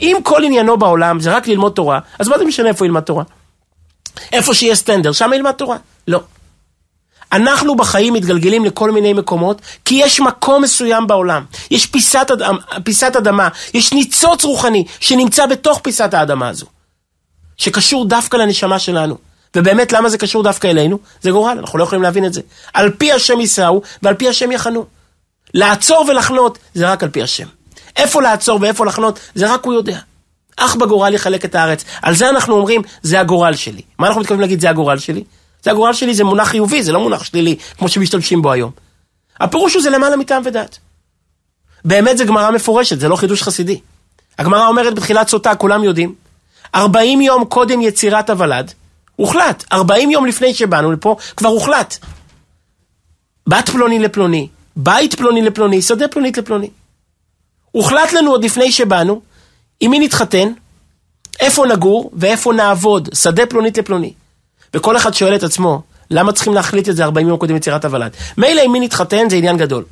אם 0.00 0.16
כל 0.22 0.44
עניינו 0.44 0.76
בעולם 0.76 1.20
זה 1.20 1.36
רק 1.36 1.48
ללמוד 1.48 1.72
תורה, 1.72 1.98
אז 2.18 2.28
מה 2.28 2.38
זה 2.38 2.44
משנה 2.44 2.68
איפה 2.68 2.84
ילמד 2.84 3.00
תורה? 3.00 3.24
איפה 4.32 4.54
שיהיה 4.54 4.74
סטנדר, 4.74 5.12
שם 5.12 5.30
ילמד 5.34 5.52
תורה. 5.52 5.76
לא. 6.08 6.20
אנחנו 7.32 7.76
בחיים 7.76 8.12
מתגלגלים 8.12 8.64
לכל 8.64 8.90
מיני 8.90 9.12
מקומות, 9.12 9.60
כי 9.84 9.94
יש 9.94 10.20
מקום 10.20 10.62
מסוים 10.62 11.06
בעולם. 11.06 11.44
יש 11.70 11.86
פיסת, 11.86 12.30
אדמה, 12.32 12.58
פיסת 12.84 13.16
אדמה, 13.16 13.48
יש 13.74 13.92
ניצוץ 13.92 14.44
רוחני 14.44 14.84
שנמצא 15.00 15.46
בתוך 15.46 15.80
פיסת 15.82 16.14
האדמה 16.14 16.48
הזו, 16.48 16.66
שקשור 17.56 18.04
דווקא 18.04 18.36
לנשמה 18.36 18.78
שלנו. 18.78 19.18
ובאמת, 19.56 19.92
למה 19.92 20.08
זה 20.08 20.18
קשור 20.18 20.42
דווקא 20.42 20.66
אלינו? 20.66 20.98
זה 21.22 21.30
גורל, 21.30 21.58
אנחנו 21.58 21.78
לא 21.78 21.84
יכולים 21.84 22.02
להבין 22.02 22.24
את 22.24 22.32
זה. 22.32 22.40
על 22.74 22.90
פי 22.90 23.12
השם 23.12 23.40
יישאו 23.40 23.82
ועל 24.02 24.14
פי 24.14 24.28
השם 24.28 24.52
יחנו. 24.52 24.86
לעצור 25.54 26.04
ולחנות 26.08 26.58
זה 26.74 26.92
רק 26.92 27.02
על 27.02 27.08
פי 27.08 27.22
השם. 27.22 27.46
איפה 28.00 28.22
לעצור 28.22 28.58
ואיפה 28.62 28.86
לחנות, 28.86 29.18
זה 29.34 29.54
רק 29.54 29.64
הוא 29.64 29.74
יודע. 29.74 29.98
אך 30.56 30.76
בגורל 30.76 31.14
יחלק 31.14 31.44
את 31.44 31.54
הארץ. 31.54 31.84
על 32.02 32.14
זה 32.14 32.28
אנחנו 32.28 32.54
אומרים, 32.54 32.82
זה 33.02 33.20
הגורל 33.20 33.54
שלי. 33.54 33.82
מה 33.98 34.06
אנחנו 34.06 34.20
מתכוונים 34.20 34.40
להגיד, 34.40 34.60
זה 34.60 34.70
הגורל 34.70 34.98
שלי? 34.98 35.24
זה 35.62 35.70
הגורל 35.70 35.92
שלי, 35.92 36.14
זה 36.14 36.24
מונח 36.24 36.48
חיובי, 36.48 36.82
זה 36.82 36.92
לא 36.92 37.00
מונח 37.00 37.24
שלילי, 37.24 37.56
כמו 37.78 37.88
שמשתמשים 37.88 38.42
בו 38.42 38.52
היום. 38.52 38.70
הפירוש 39.40 39.74
הוא 39.74 39.82
זה 39.82 39.90
למעלה 39.90 40.16
מטעם 40.16 40.42
ודעת. 40.44 40.78
באמת 41.84 42.18
זה 42.18 42.24
גמרא 42.24 42.50
מפורשת, 42.50 43.00
זה 43.00 43.08
לא 43.08 43.16
חידוש 43.16 43.42
חסידי. 43.42 43.80
הגמרא 44.38 44.66
אומרת 44.66 44.94
בתחילת 44.94 45.28
סוטה, 45.28 45.54
כולם 45.54 45.84
יודעים, 45.84 46.14
40 46.74 47.20
יום 47.20 47.44
קודם 47.44 47.80
יצירת 47.80 48.30
הוולד, 48.30 48.72
הוחלט. 49.16 49.64
40 49.72 50.10
יום 50.10 50.26
לפני 50.26 50.54
שבאנו 50.54 50.92
לפה, 50.92 51.16
כבר 51.36 51.48
הוחלט. 51.48 51.96
בת 53.48 53.68
פלוני 53.68 53.98
לפלוני, 53.98 54.48
בית 54.76 55.14
פלוני 55.14 55.42
לפלוני, 55.42 55.82
שדה 55.82 56.08
פלונית 56.08 56.38
לפלוני. 56.38 56.70
הוחלט 57.72 58.12
לנו 58.12 58.30
עוד 58.30 58.44
לפני 58.44 58.72
שבאנו, 58.72 59.20
עם 59.80 59.90
מי 59.90 59.98
נתחתן, 59.98 60.52
איפה 61.40 61.66
נגור 61.66 62.10
ואיפה 62.14 62.52
נעבוד, 62.52 63.08
שדה 63.14 63.46
פלונית 63.46 63.78
לפלוני. 63.78 64.12
וכל 64.74 64.96
אחד 64.96 65.14
שואל 65.14 65.34
את 65.34 65.42
עצמו, 65.42 65.82
למה 66.10 66.32
צריכים 66.32 66.54
להחליט 66.54 66.88
את 66.88 66.96
זה 66.96 67.04
40 67.04 67.28
יום 67.28 67.38
קודם 67.38 67.56
יצירת 67.56 67.84
הוולד? 67.84 68.12
מילא 68.38 68.60
עם 68.60 68.72
מי 68.72 68.80
נתחתן 68.80 69.30
זה 69.30 69.36
עניין 69.36 69.56
גדול. 69.56 69.84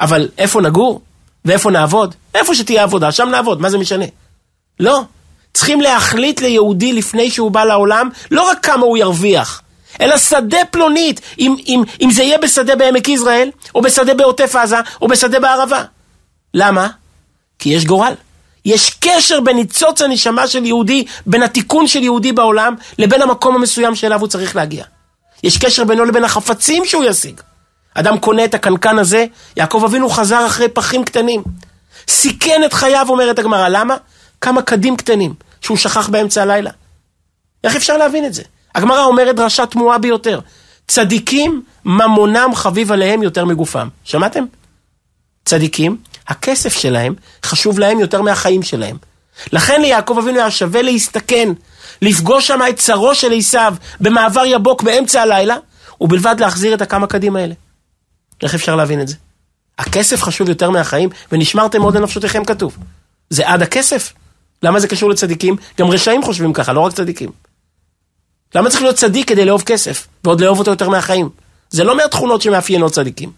אבל 0.00 0.28
איפה 0.38 0.60
נגור 0.60 1.00
ואיפה 1.44 1.70
נעבוד? 1.70 2.14
איפה 2.34 2.54
שתהיה 2.54 2.82
עבודה, 2.82 3.12
שם 3.12 3.28
נעבוד, 3.28 3.60
מה 3.60 3.70
זה 3.70 3.78
משנה? 3.78 4.04
לא. 4.80 5.02
צריכים 5.52 5.80
להחליט 5.80 6.40
ליהודי 6.40 6.92
לפני 6.92 7.30
שהוא 7.30 7.50
בא 7.50 7.64
לעולם, 7.64 8.08
לא 8.30 8.42
רק 8.50 8.66
כמה 8.66 8.86
הוא 8.86 8.98
ירוויח, 8.98 9.62
אלא 10.00 10.18
שדה 10.18 10.58
פלונית, 10.70 11.20
אם, 11.38 11.56
אם, 11.66 11.82
אם 12.00 12.10
זה 12.10 12.22
יהיה 12.22 12.38
בשדה 12.38 12.76
בעמק 12.76 13.08
יזרעאל, 13.08 13.50
או 13.74 13.82
בשדה 13.82 14.14
בעוטף 14.14 14.56
עזה, 14.56 14.76
או 15.02 15.08
בשדה 15.08 15.40
בערבה. 15.40 15.84
למה? 16.54 16.88
כי 17.58 17.68
יש 17.68 17.84
גורל. 17.84 18.14
יש 18.64 18.90
קשר 18.90 19.40
בין 19.40 19.56
ניצוץ 19.56 20.02
הנשמה 20.02 20.46
של 20.46 20.64
יהודי, 20.64 21.04
בין 21.26 21.42
התיקון 21.42 21.86
של 21.86 22.02
יהודי 22.02 22.32
בעולם, 22.32 22.74
לבין 22.98 23.22
המקום 23.22 23.54
המסוים 23.54 23.94
שאליו 23.94 24.20
הוא 24.20 24.28
צריך 24.28 24.56
להגיע. 24.56 24.84
יש 25.42 25.58
קשר 25.58 25.84
בינו 25.84 26.04
לבין 26.04 26.24
החפצים 26.24 26.84
שהוא 26.84 27.04
ישיג. 27.04 27.40
אדם 27.94 28.18
קונה 28.18 28.44
את 28.44 28.54
הקנקן 28.54 28.98
הזה, 28.98 29.26
יעקב 29.56 29.82
אבינו 29.86 30.10
חזר 30.10 30.46
אחרי 30.46 30.68
פחים 30.68 31.04
קטנים. 31.04 31.42
סיכן 32.08 32.60
את 32.64 32.72
חייו, 32.72 33.06
אומרת 33.08 33.38
הגמרא. 33.38 33.68
למה? 33.68 33.96
כמה 34.40 34.62
קדים 34.62 34.96
קטנים, 34.96 35.34
שהוא 35.60 35.76
שכח 35.76 36.08
באמצע 36.08 36.42
הלילה. 36.42 36.70
איך 37.64 37.76
אפשר 37.76 37.96
להבין 37.96 38.24
את 38.24 38.34
זה? 38.34 38.42
הגמרא 38.74 39.04
אומרת 39.04 39.36
דרשה 39.36 39.66
תמוהה 39.66 39.98
ביותר. 39.98 40.40
צדיקים, 40.88 41.62
ממונם 41.84 42.50
חביב 42.54 42.92
עליהם 42.92 43.22
יותר 43.22 43.44
מגופם. 43.44 43.88
שמעתם? 44.04 44.44
צדיקים, 45.44 45.96
הכסף 46.28 46.72
שלהם 46.72 47.14
חשוב 47.44 47.78
להם 47.78 48.00
יותר 48.00 48.22
מהחיים 48.22 48.62
שלהם. 48.62 48.96
לכן 49.52 49.80
ליעקב 49.82 50.18
אבינו 50.18 50.38
היה 50.38 50.50
שווה 50.50 50.82
להסתכן, 50.82 51.48
לפגוש 52.02 52.46
שם 52.46 52.60
את 52.68 52.76
צרו 52.76 53.14
של 53.14 53.32
עשיו 53.32 53.74
במעבר 54.00 54.44
יבוק 54.44 54.82
באמצע 54.82 55.22
הלילה, 55.22 55.56
ובלבד 56.00 56.36
להחזיר 56.38 56.74
את 56.74 56.82
הכמה 56.82 57.06
קדים 57.06 57.36
האלה. 57.36 57.54
איך 58.42 58.54
אפשר 58.54 58.76
להבין 58.76 59.00
את 59.00 59.08
זה? 59.08 59.14
הכסף 59.78 60.22
חשוב 60.22 60.48
יותר 60.48 60.70
מהחיים, 60.70 61.08
ונשמרתם 61.32 61.80
מאוד 61.80 61.96
לנפשותיכם 61.96 62.44
כתוב. 62.44 62.76
זה 63.30 63.48
עד 63.48 63.62
הכסף? 63.62 64.12
למה 64.62 64.80
זה 64.80 64.88
קשור 64.88 65.10
לצדיקים? 65.10 65.56
גם 65.78 65.90
רשעים 65.90 66.22
חושבים 66.22 66.52
ככה, 66.52 66.72
לא 66.72 66.80
רק 66.80 66.92
צדיקים. 66.92 67.30
למה 68.54 68.70
צריך 68.70 68.82
להיות 68.82 68.96
צדיק 68.96 69.28
כדי 69.28 69.44
לאהוב 69.44 69.62
כסף, 69.62 70.06
ועוד 70.24 70.40
לאהוב 70.40 70.58
אותו 70.58 70.70
יותר 70.70 70.88
מהחיים? 70.88 71.28
זה 71.70 71.84
לא 71.84 71.96
מהתכונות 71.96 72.42
שמאפיינות 72.42 72.92
צדיקים. 72.92 73.32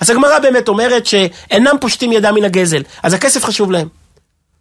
אז 0.00 0.10
הגמרא 0.10 0.38
באמת 0.38 0.68
אומרת 0.68 1.06
שאינם 1.06 1.76
פושטים 1.80 2.12
ידם 2.12 2.34
מן 2.34 2.44
הגזל, 2.44 2.82
אז 3.02 3.14
הכסף 3.14 3.44
חשוב 3.44 3.72
להם. 3.72 3.88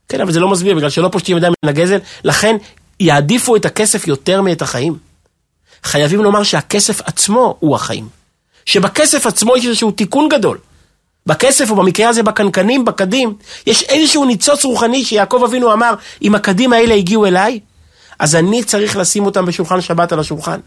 כן, 0.10 0.22
אבל 0.22 0.32
זה 0.32 0.40
לא 0.40 0.48
מסביר, 0.48 0.76
בגלל 0.76 0.90
שלא 0.90 1.08
פושטים 1.08 1.38
ידם 1.38 1.54
מן 1.64 1.70
הגזל, 1.70 1.98
לכן 2.24 2.56
יעדיפו 3.00 3.56
את 3.56 3.66
הכסף 3.66 4.08
יותר 4.08 4.42
מאת 4.42 4.62
החיים. 4.62 4.98
חייבים 5.84 6.24
לומר 6.24 6.44
שהכסף 6.44 7.02
עצמו 7.02 7.58
הוא 7.60 7.76
החיים. 7.76 8.08
שבכסף 8.66 9.28
עצמו 9.28 9.58
יש 9.58 9.66
איזשהו 9.66 9.92
תיקון 9.92 10.30
גדול. 10.30 10.58
בכסף, 11.26 11.70
או 11.70 11.76
במקרה 11.76 12.10
הזה 12.10 12.24
בקנקנים, 12.24 12.86
בקדים, 12.86 13.34
יש 13.68 13.84
איזשהו 13.84 14.26
ניצוץ 14.26 14.66
רוחני 14.66 15.06
שיעקב 15.06 15.42
אבינו 15.46 15.74
אמר, 15.74 15.94
אם 16.22 16.36
הקדים 16.36 16.74
האלה 16.74 16.94
הגיעו 16.94 17.26
אליי, 17.26 17.60
אז 18.20 18.36
אני 18.36 18.64
צריך 18.64 18.98
לשים 18.98 19.26
אותם 19.26 19.46
בשולחן 19.46 19.82
שבת 19.82 20.12
על 20.12 20.20
השולחן. 20.20 20.60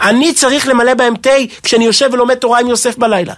אני 0.00 0.34
צריך 0.34 0.68
למלא 0.68 0.94
בהם 0.94 1.16
תה 1.16 1.30
כשאני 1.62 1.84
יושב 1.84 2.10
ולומד 2.12 2.34
תורה 2.34 2.60
עם 2.60 2.68
יוסף 2.68 2.98
בלילה. 2.98 3.34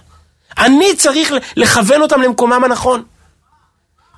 אני 0.57 0.95
צריך 0.95 1.33
לכוון 1.55 2.01
אותם 2.01 2.21
למקומם 2.21 2.63
הנכון. 2.63 3.03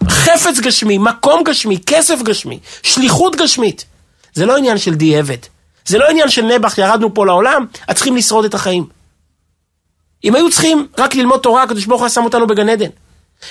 חפץ 0.09 0.59
גשמי, 0.59 0.97
מקום 0.97 1.43
גשמי, 1.43 1.79
כסף 1.85 2.21
גשמי, 2.21 2.59
שליחות 2.83 3.35
גשמית. 3.35 3.85
זה 4.33 4.45
לא 4.45 4.57
עניין 4.57 4.77
של 4.77 4.95
די 4.95 5.17
עבד. 5.17 5.37
זה 5.85 5.97
לא 5.97 6.09
עניין 6.09 6.29
של 6.29 6.41
נעבך, 6.41 6.77
ירדנו 6.77 7.13
פה 7.13 7.25
לעולם, 7.25 7.65
אז 7.87 7.95
צריכים 7.95 8.17
לשרוד 8.17 8.45
את 8.45 8.53
החיים. 8.53 8.87
אם 10.23 10.35
היו 10.35 10.51
צריכים 10.51 10.87
רק 10.97 11.15
ללמוד 11.15 11.39
תורה, 11.39 11.63
הקדוש 11.63 11.85
ברוך 11.85 12.01
הוא 12.01 12.09
שם 12.09 12.23
אותנו 12.23 12.47
בגן 12.47 12.69
עדן. 12.69 12.89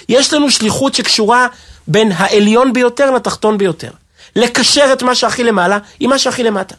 יש 0.08 0.32
לנו 0.32 0.50
שליחות 0.50 0.94
שקשורה 0.94 1.46
בין 1.86 2.12
העליון 2.12 2.72
ביותר 2.72 3.10
לתחתון 3.10 3.58
ביותר. 3.58 3.90
לקשר 4.36 4.90
את 4.92 5.02
מה 5.02 5.14
שהכי 5.14 5.44
למעלה 5.44 5.78
עם 6.00 6.10
מה 6.10 6.18
שהכי 6.18 6.42
למטה. 6.42 6.74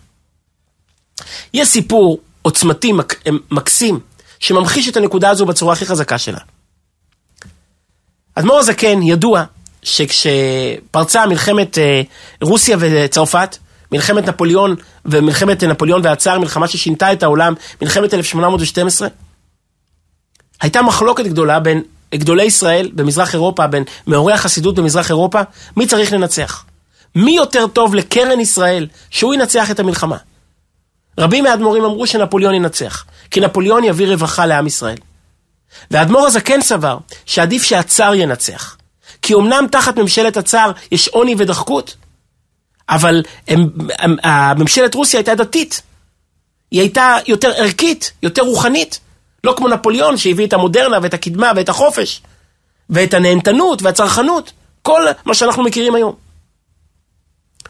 יש 1.53 1.67
סיפור 1.67 2.19
עוצמתי, 2.41 2.91
מק, 2.91 3.15
מקסים, 3.51 3.99
שממחיש 4.39 4.89
את 4.89 4.97
הנקודה 4.97 5.29
הזו 5.29 5.45
בצורה 5.45 5.73
הכי 5.73 5.85
חזקה 5.85 6.17
שלה. 6.17 6.39
אדמו"ר 8.35 8.59
הזקן 8.59 9.01
ידוע 9.01 9.43
שכשפרצה 9.83 11.25
מלחמת 11.25 11.77
אה, 11.77 12.01
רוסיה 12.41 12.77
וצרפת, 12.79 13.57
מלחמת 13.91 14.29
נפוליאון 14.29 14.75
ומלחמת 15.05 15.63
נפוליאון 15.63 16.01
והצאר, 16.03 16.39
מלחמה 16.39 16.67
ששינתה 16.67 17.13
את 17.13 17.23
העולם, 17.23 17.53
מלחמת 17.81 18.13
1812, 18.13 19.07
הייתה 20.61 20.81
מחלוקת 20.81 21.25
גדולה 21.25 21.59
בין 21.59 21.81
גדולי 22.15 22.43
ישראל 22.43 22.91
במזרח 22.93 23.33
אירופה, 23.33 23.67
בין 23.67 23.83
מאורי 24.07 24.33
החסידות 24.33 24.75
במזרח 24.75 25.09
אירופה, 25.09 25.41
מי 25.77 25.87
צריך 25.87 26.13
לנצח. 26.13 26.65
מי 27.15 27.31
יותר 27.31 27.67
טוב 27.67 27.95
לקרן 27.95 28.39
ישראל 28.39 28.87
שהוא 29.09 29.33
ינצח 29.33 29.71
את 29.71 29.79
המלחמה? 29.79 30.17
רבים 31.19 31.43
מהאדמו"רים 31.43 31.83
אמרו 31.83 32.07
שנפוליאון 32.07 32.53
ינצח, 32.53 33.05
כי 33.31 33.39
נפוליאון 33.39 33.83
יביא 33.83 34.07
רווחה 34.07 34.45
לעם 34.45 34.67
ישראל. 34.67 34.97
והאדמו"ר 35.91 36.25
הזה 36.25 36.41
כן 36.41 36.61
סבר 36.61 36.97
שעדיף 37.25 37.63
שהצאר 37.63 38.15
ינצח. 38.15 38.77
כי 39.21 39.33
אמנם 39.33 39.65
תחת 39.71 39.97
ממשלת 39.97 40.37
הצאר 40.37 40.71
יש 40.91 41.07
עוני 41.07 41.35
ודחקות, 41.37 41.95
אבל 42.89 43.23
הם, 43.47 43.69
הם, 43.99 44.15
הממשלת 44.23 44.95
רוסיה 44.95 45.19
הייתה 45.19 45.35
דתית. 45.35 45.81
היא 46.71 46.81
הייתה 46.81 47.17
יותר 47.27 47.51
ערכית, 47.51 48.11
יותר 48.23 48.41
רוחנית. 48.41 48.99
לא 49.43 49.53
כמו 49.57 49.67
נפוליאון 49.67 50.17
שהביא 50.17 50.47
את 50.47 50.53
המודרנה 50.53 50.97
ואת 51.01 51.13
הקדמה 51.13 51.51
ואת 51.55 51.69
החופש 51.69 52.21
ואת 52.89 53.13
הנהנתנות 53.13 53.81
והצרכנות, 53.81 54.51
כל 54.81 55.01
מה 55.25 55.33
שאנחנו 55.33 55.63
מכירים 55.63 55.95
היום. 55.95 56.15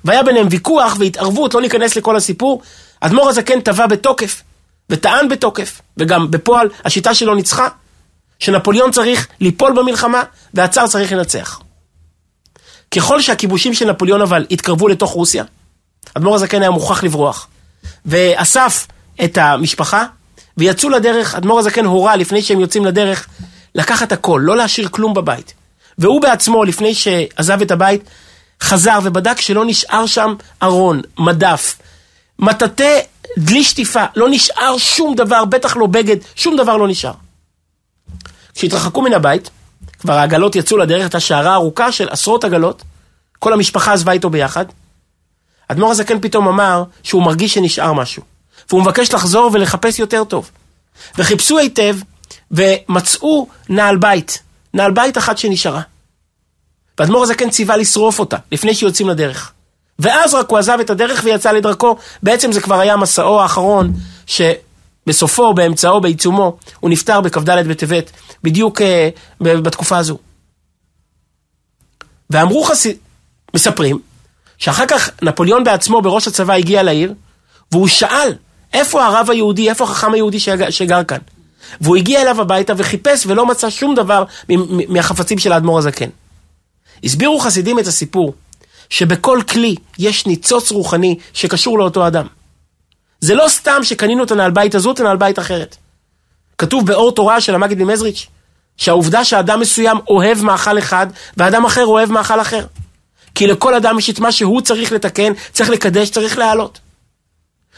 והיה 0.06 0.24
ביניהם 0.24 0.48
ויכוח 0.50 0.96
והתערבות, 1.00 1.54
לא 1.54 1.62
ניכנס 1.62 1.96
לכל 1.96 2.16
הסיפור. 2.16 2.62
אדמו"ר 3.00 3.30
הזקן 3.30 3.62
טבע 3.62 3.88
בתוקף, 3.88 4.44
וטען 4.90 5.30
בתוקף, 5.30 5.82
וגם 5.98 6.32
בפועל 6.32 6.70
השיטה 6.86 7.14
שלו 7.14 7.36
ניצחה, 7.36 7.68
שנפוליאון 8.40 8.92
צריך 8.92 9.28
ליפול 9.40 9.74
במלחמה 9.74 10.24
והצאר 10.54 10.88
צריך 10.88 11.12
לנצח. 11.12 11.60
ככל 12.96 13.22
שהכיבושים 13.22 13.74
של 13.74 13.92
נפוליאון 13.92 14.22
אבל 14.22 14.46
התקרבו 14.52 14.88
לתוך 14.88 15.12
רוסיה, 15.12 15.44
אדמו"ר 16.14 16.36
הזקן 16.36 16.62
היה 16.62 16.72
מוכרח 16.72 17.04
לברוח, 17.04 17.48
ואסף 18.06 18.88
את 19.24 19.38
המשפחה, 19.38 20.06
ויצאו 20.58 20.90
לדרך, 20.90 21.36
אדמו"ר 21.36 21.60
הזקן 21.60 21.86
הורה 21.86 22.16
לפני 22.16 22.42
שהם 22.42 22.60
יוצאים 22.60 22.86
לדרך, 22.86 23.28
לקחת 23.76 24.12
הכל, 24.12 24.42
לא 24.44 24.58
להשאיר 24.58 24.88
כלום 24.88 25.14
בבית. 25.14 25.54
והוא 25.98 26.22
בעצמו, 26.22 26.64
לפני 26.64 26.96
שעזב 26.96 27.62
את 27.62 27.72
הבית, 27.72 28.04
חזר 28.62 29.00
ובדק 29.04 29.42
שלא 29.42 29.66
נשאר 29.66 30.06
שם 30.06 30.36
ארון, 30.64 31.02
מדף, 31.18 31.76
מטאטא, 32.40 33.00
דלי 33.38 33.64
שטיפה, 33.64 34.04
לא 34.16 34.28
נשאר 34.30 34.78
שום 34.78 35.16
דבר, 35.16 35.46
בטח 35.46 35.78
לא 35.78 35.88
בגד, 35.88 36.18
שום 36.36 36.58
דבר 36.58 36.78
לא 36.78 36.88
נשאר. 36.88 37.14
כשהתרחקו 38.56 39.02
מן 39.02 39.14
הבית, 39.14 39.50
כבר 40.00 40.14
העגלות 40.14 40.56
יצאו 40.56 40.78
לדרך, 40.78 41.02
הייתה 41.02 41.20
שיירה 41.20 41.54
ארוכה 41.54 41.92
של 41.92 42.10
עשרות 42.10 42.44
עגלות, 42.44 42.84
כל 43.40 43.54
המשפחה 43.54 43.94
עזבה 43.94 44.12
איתו 44.12 44.30
ביחד. 44.30 44.66
אדמו"ר 45.68 45.92
הזקן 45.92 46.20
פתאום 46.22 46.48
אמר 46.48 46.84
שהוא 47.04 47.24
מרגיש 47.24 47.54
שנשאר 47.54 47.94
משהו, 47.94 48.24
והוא 48.70 48.82
מבקש 48.82 49.14
לחזור 49.14 49.50
ולחפש 49.54 50.00
יותר 50.00 50.24
טוב. 50.24 50.52
וחיפשו 51.18 51.58
היטב, 51.58 51.98
ומצאו 52.52 53.48
נעל 53.70 53.98
בית, 53.98 54.44
נעל 54.74 54.92
בית 54.92 55.18
אחת 55.18 55.38
שנשארה. 55.38 55.82
ואדמו"ר 57.00 57.24
הזקן 57.24 57.50
ציווה 57.50 57.78
לשרוף 57.78 58.20
אותה, 58.20 58.38
לפני 58.52 58.74
שיוצאים 58.74 59.10
לדרך. 59.10 59.52
ואז 60.00 60.34
רק 60.34 60.50
הוא 60.50 60.58
עזב 60.58 60.78
את 60.82 60.90
הדרך 60.90 61.22
ויצא 61.24 61.52
לדרכו. 61.52 61.98
בעצם 62.24 62.52
זה 62.52 62.62
כבר 62.62 62.80
היה 62.80 62.98
מסעו 62.98 63.42
האחרון, 63.42 63.94
שבסופו, 64.26 65.54
באמצעו, 65.54 66.02
בעיצומו, 66.02 66.58
הוא 66.80 66.90
נפטר 66.90 67.22
בכ"ד 67.22 67.50
בטבת, 67.68 68.12
בדיוק 68.44 68.82
uh, 68.82 68.84
בתקופה 69.42 69.98
הזו. 69.98 70.18
ואמרו 72.30 72.64
חסיד... 72.64 72.98
מספרים, 73.54 74.00
שאחר 74.58 74.86
כך 74.88 75.10
נפוליאון 75.22 75.64
בעצמו 75.64 76.02
בראש 76.02 76.28
הצבא 76.28 76.54
הגיע 76.54 76.84
לעיר, 76.84 77.14
והוא 77.72 77.88
שאל, 77.88 78.34
איפה 78.74 79.06
הרב 79.06 79.30
היהודי, 79.30 79.70
איפה 79.70 79.84
החכם 79.84 80.14
היהודי 80.14 80.40
שגר, 80.40 80.70
שגר 80.70 81.04
כאן? 81.04 81.18
והוא 81.82 81.96
הגיע 81.96 82.22
אליו 82.22 82.42
הביתה 82.42 82.74
וחיפש 82.78 83.26
ולא 83.26 83.46
מצא 83.46 83.70
שום 83.70 83.96
דבר 83.96 84.24
מהחפצים 84.90 85.40
של 85.40 85.52
האדמו"ר 85.52 85.78
הזקן. 85.78 86.10
הסבירו 87.04 87.40
חסידים 87.40 87.80
את 87.80 87.88
הסיפור, 87.88 88.34
שבכל 88.90 89.42
כלי 89.50 89.76
יש 90.00 90.26
ניצוץ 90.26 90.72
רוחני 90.72 91.18
שקשור 91.34 91.80
לאותו 91.80 92.08
אדם. 92.08 92.28
זה 93.20 93.36
לא 93.36 93.46
סתם 93.48 93.80
שקנינו 93.84 94.24
את 94.24 94.32
הנעל 94.32 94.52
בית 94.52 94.76
הזו, 94.76 94.92
את 94.92 95.00
הנעל 95.00 95.18
בית 95.18 95.40
אחרת. 95.40 95.76
כתוב 96.58 96.88
באור 96.88 97.12
תורה 97.12 97.42
של 97.42 97.56
המגיד 97.56 97.84
ממזריץ', 97.84 98.28
שהעובדה 98.78 99.26
שאדם 99.26 99.60
מסוים 99.60 99.98
אוהב 100.08 100.42
מאכל 100.42 100.78
אחד, 100.80 101.08
ואדם 101.38 101.66
אחר 101.66 101.86
אוהב 101.86 102.12
מאכל 102.12 102.42
אחר. 102.42 102.66
כי 103.36 103.48
לכל 103.48 103.74
אדם 103.74 104.00
יש 104.00 104.10
את 104.10 104.20
מה 104.20 104.32
שהוא 104.32 104.62
צריך 104.62 104.92
לתקן, 104.92 105.34
צריך 105.52 105.70
לקדש, 105.70 106.10
צריך 106.10 106.38
להעלות. 106.38 106.80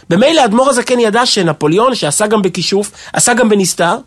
במילא 0.09 0.41
האדמו"ר 0.41 0.69
הזקן 0.69 0.99
ידע 0.99 1.25
שנפוליאון, 1.25 1.95
שעשה 1.95 2.27
גם 2.27 2.41
בכישוף, 2.41 2.91
עשה 3.13 3.33
גם 3.33 3.49
בנסתר, 3.49 3.97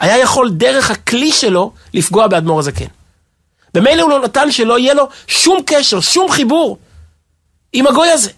היה 0.00 0.18
יכול 0.18 0.50
דרך 0.50 0.90
הכלי 0.90 1.32
שלו 1.32 1.72
לפגוע 1.94 2.26
באדמו"ר 2.26 2.58
הזקן. 2.58 2.86
במילא 3.74 4.02
הוא 4.02 4.10
לא 4.10 4.20
נתן 4.20 4.52
שלא 4.52 4.78
יהיה 4.78 4.94
לו 4.94 5.08
שום 5.26 5.60
קשר, 5.66 6.00
שום 6.00 6.30
חיבור 6.30 6.78
עם 7.72 7.86
הגוי 7.86 8.10
הזה. 8.10 8.30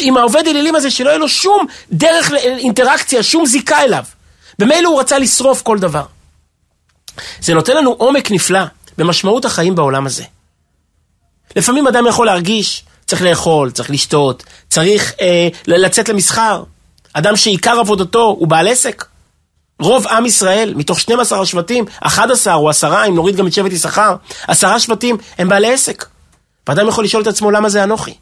עם 0.00 0.16
העובד 0.16 0.42
אלילים 0.46 0.74
הזה, 0.74 0.90
שלא 0.90 1.08
יהיה 1.08 1.18
לו 1.18 1.28
שום 1.28 1.66
דרך 1.92 2.32
אינטראקציה, 2.32 3.22
שום 3.22 3.46
זיקה 3.46 3.82
אליו. 3.82 4.04
במילא 4.58 4.88
הוא 4.88 5.00
רצה 5.00 5.18
לשרוף 5.18 5.62
כל 5.62 5.78
דבר. 5.78 6.04
זה 7.40 7.54
נותן 7.54 7.76
לנו 7.76 7.90
עומק 7.90 8.30
נפלא 8.30 8.60
במשמעות 8.98 9.44
החיים 9.44 9.74
בעולם 9.74 10.06
הזה. 10.06 10.24
לפעמים 11.56 11.86
אדם 11.86 12.06
יכול 12.06 12.26
להרגיש, 12.26 12.84
צריך 13.06 13.22
לאכול, 13.22 13.70
צריך 13.70 13.90
לשתות, 13.90 14.44
צריך 14.68 15.12
אה, 15.20 15.48
לצאת 15.66 16.08
למסחר. 16.08 16.62
אדם 17.12 17.36
שעיקר 17.36 17.78
עבודתו 17.80 18.36
הוא 18.38 18.48
בעל 18.48 18.68
עסק. 18.68 19.04
רוב 19.80 20.06
עם 20.06 20.26
ישראל, 20.26 20.74
מתוך 20.76 21.00
12 21.00 21.40
השבטים, 21.40 21.84
11 22.00 22.54
או 22.54 22.70
10, 22.70 23.04
אם 23.08 23.14
נוריד 23.14 23.36
גם 23.36 23.46
את 23.46 23.52
שבט 23.52 23.72
יששכר, 23.72 24.16
10 24.48 24.78
שבטים 24.78 25.16
הם 25.38 25.48
בעלי 25.48 25.72
עסק. 25.72 26.04
ואדם 26.68 26.88
יכול 26.88 27.04
לשאול 27.04 27.22
את 27.22 27.26
עצמו 27.26 27.50
למה 27.50 27.68
זה 27.68 27.84
אנוכי. 27.84 28.14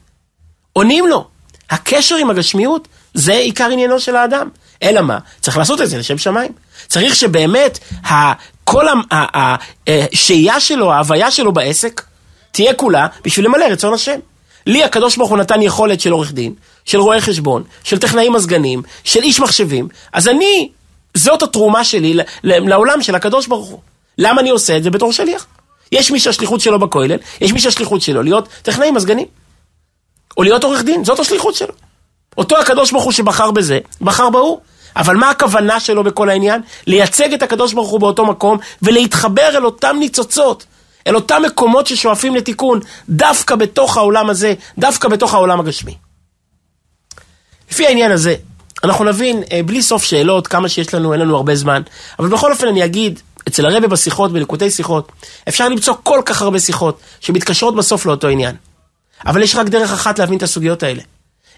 עונים 0.72 1.06
לו, 1.06 1.26
הקשר 1.70 2.16
עם 2.16 2.30
הגשמיות 2.30 2.88
זה 3.14 3.32
עיקר 3.32 3.68
עניינו 3.70 4.00
של 4.00 4.16
האדם. 4.16 4.48
אלא 4.82 5.00
מה? 5.00 5.18
צריך 5.40 5.56
לעשות 5.56 5.80
את 5.80 5.88
זה 5.88 5.98
לשם 5.98 6.18
שמיים. 6.18 6.52
צריך 6.88 7.14
שבאמת 7.14 7.78
כל 8.64 8.86
השהייה 9.86 10.60
שלו, 10.60 10.92
ההוויה 10.92 11.30
שלו 11.30 11.52
בעסק, 11.52 12.02
תהיה 12.52 12.74
כולה 12.74 13.06
בשביל 13.24 13.46
למלא 13.46 13.64
רצון 13.64 13.94
השם. 13.94 14.18
לי 14.66 14.84
הקדוש 14.84 15.16
ברוך 15.16 15.30
הוא 15.30 15.38
נתן 15.38 15.62
יכולת 15.62 16.00
של 16.00 16.12
עורך 16.12 16.32
דין, 16.32 16.54
של 16.84 17.00
רואה 17.00 17.20
חשבון, 17.20 17.64
של 17.84 17.98
טכנאים 17.98 18.32
מזגנים, 18.32 18.82
של 19.04 19.22
איש 19.22 19.40
מחשבים, 19.40 19.88
אז 20.12 20.28
אני, 20.28 20.68
זאת 21.16 21.42
התרומה 21.42 21.84
שלי 21.84 22.16
לעולם 22.44 23.02
של 23.02 23.14
הקדוש 23.14 23.46
ברוך 23.46 23.68
הוא. 23.68 23.80
למה 24.18 24.40
אני 24.40 24.50
עושה 24.50 24.76
את 24.76 24.82
זה 24.82 24.90
בתור 24.90 25.12
שליח? 25.12 25.46
יש 25.92 26.10
מי 26.10 26.20
שהשליחות 26.20 26.60
שלו 26.60 26.78
בכולל, 26.78 27.16
יש 27.40 27.52
מי 27.52 27.60
שהשליחות 27.60 28.02
שלו 28.02 28.22
להיות 28.22 28.48
טכנאי 28.62 28.90
מזגנים. 28.90 29.26
או 30.36 30.42
להיות 30.42 30.64
עורך 30.64 30.82
דין, 30.82 31.04
זאת 31.04 31.20
השליחות 31.20 31.54
שלו. 31.54 31.72
אותו 32.38 32.58
הקדוש 32.58 32.92
ברוך 32.92 33.04
הוא 33.04 33.12
שבחר 33.12 33.50
בזה, 33.50 33.78
בחר 34.00 34.30
בהוא. 34.30 34.60
אבל 34.96 35.16
מה 35.16 35.30
הכוונה 35.30 35.80
שלו 35.80 36.04
בכל 36.04 36.28
העניין? 36.28 36.60
לייצג 36.86 37.32
את 37.32 37.42
הקדוש 37.42 37.72
ברוך 37.72 37.90
הוא 37.90 38.00
באותו 38.00 38.26
מקום 38.26 38.58
ולהתחבר 38.82 39.48
אל 39.48 39.64
אותם 39.64 39.96
ניצוצות, 40.00 40.66
אל 41.06 41.14
אותם 41.14 41.42
מקומות 41.46 41.86
ששואפים 41.86 42.34
לתיקון, 42.34 42.80
דווקא 43.08 43.54
בתוך 43.54 43.96
העולם 43.96 44.30
הזה, 44.30 44.54
דווקא 44.78 45.08
בתוך 45.08 45.34
העולם 45.34 45.60
הגשמי. 45.60 45.96
לפי 47.70 47.86
העניין 47.86 48.12
הזה, 48.12 48.34
אנחנו 48.86 49.04
נבין 49.04 49.42
אה, 49.52 49.62
בלי 49.62 49.82
סוף 49.82 50.04
שאלות, 50.04 50.46
כמה 50.46 50.68
שיש 50.68 50.94
לנו, 50.94 51.12
אין 51.12 51.20
לנו 51.20 51.36
הרבה 51.36 51.54
זמן, 51.54 51.82
אבל 52.18 52.28
בכל 52.28 52.52
אופן 52.52 52.68
אני 52.68 52.84
אגיד, 52.84 53.20
אצל 53.48 53.66
הרבי 53.66 53.86
בשיחות, 53.86 54.32
בליקוטי 54.32 54.70
שיחות, 54.70 55.12
אפשר 55.48 55.68
למצוא 55.68 55.94
כל 56.02 56.20
כך 56.24 56.42
הרבה 56.42 56.58
שיחות 56.58 57.00
שמתקשרות 57.20 57.76
בסוף 57.76 58.06
לאותו 58.06 58.28
עניין. 58.28 58.56
אבל 59.26 59.42
יש 59.42 59.56
רק 59.56 59.66
דרך 59.66 59.92
אחת 59.92 60.18
להבין 60.18 60.38
את 60.38 60.42
הסוגיות 60.42 60.82
האלה. 60.82 61.02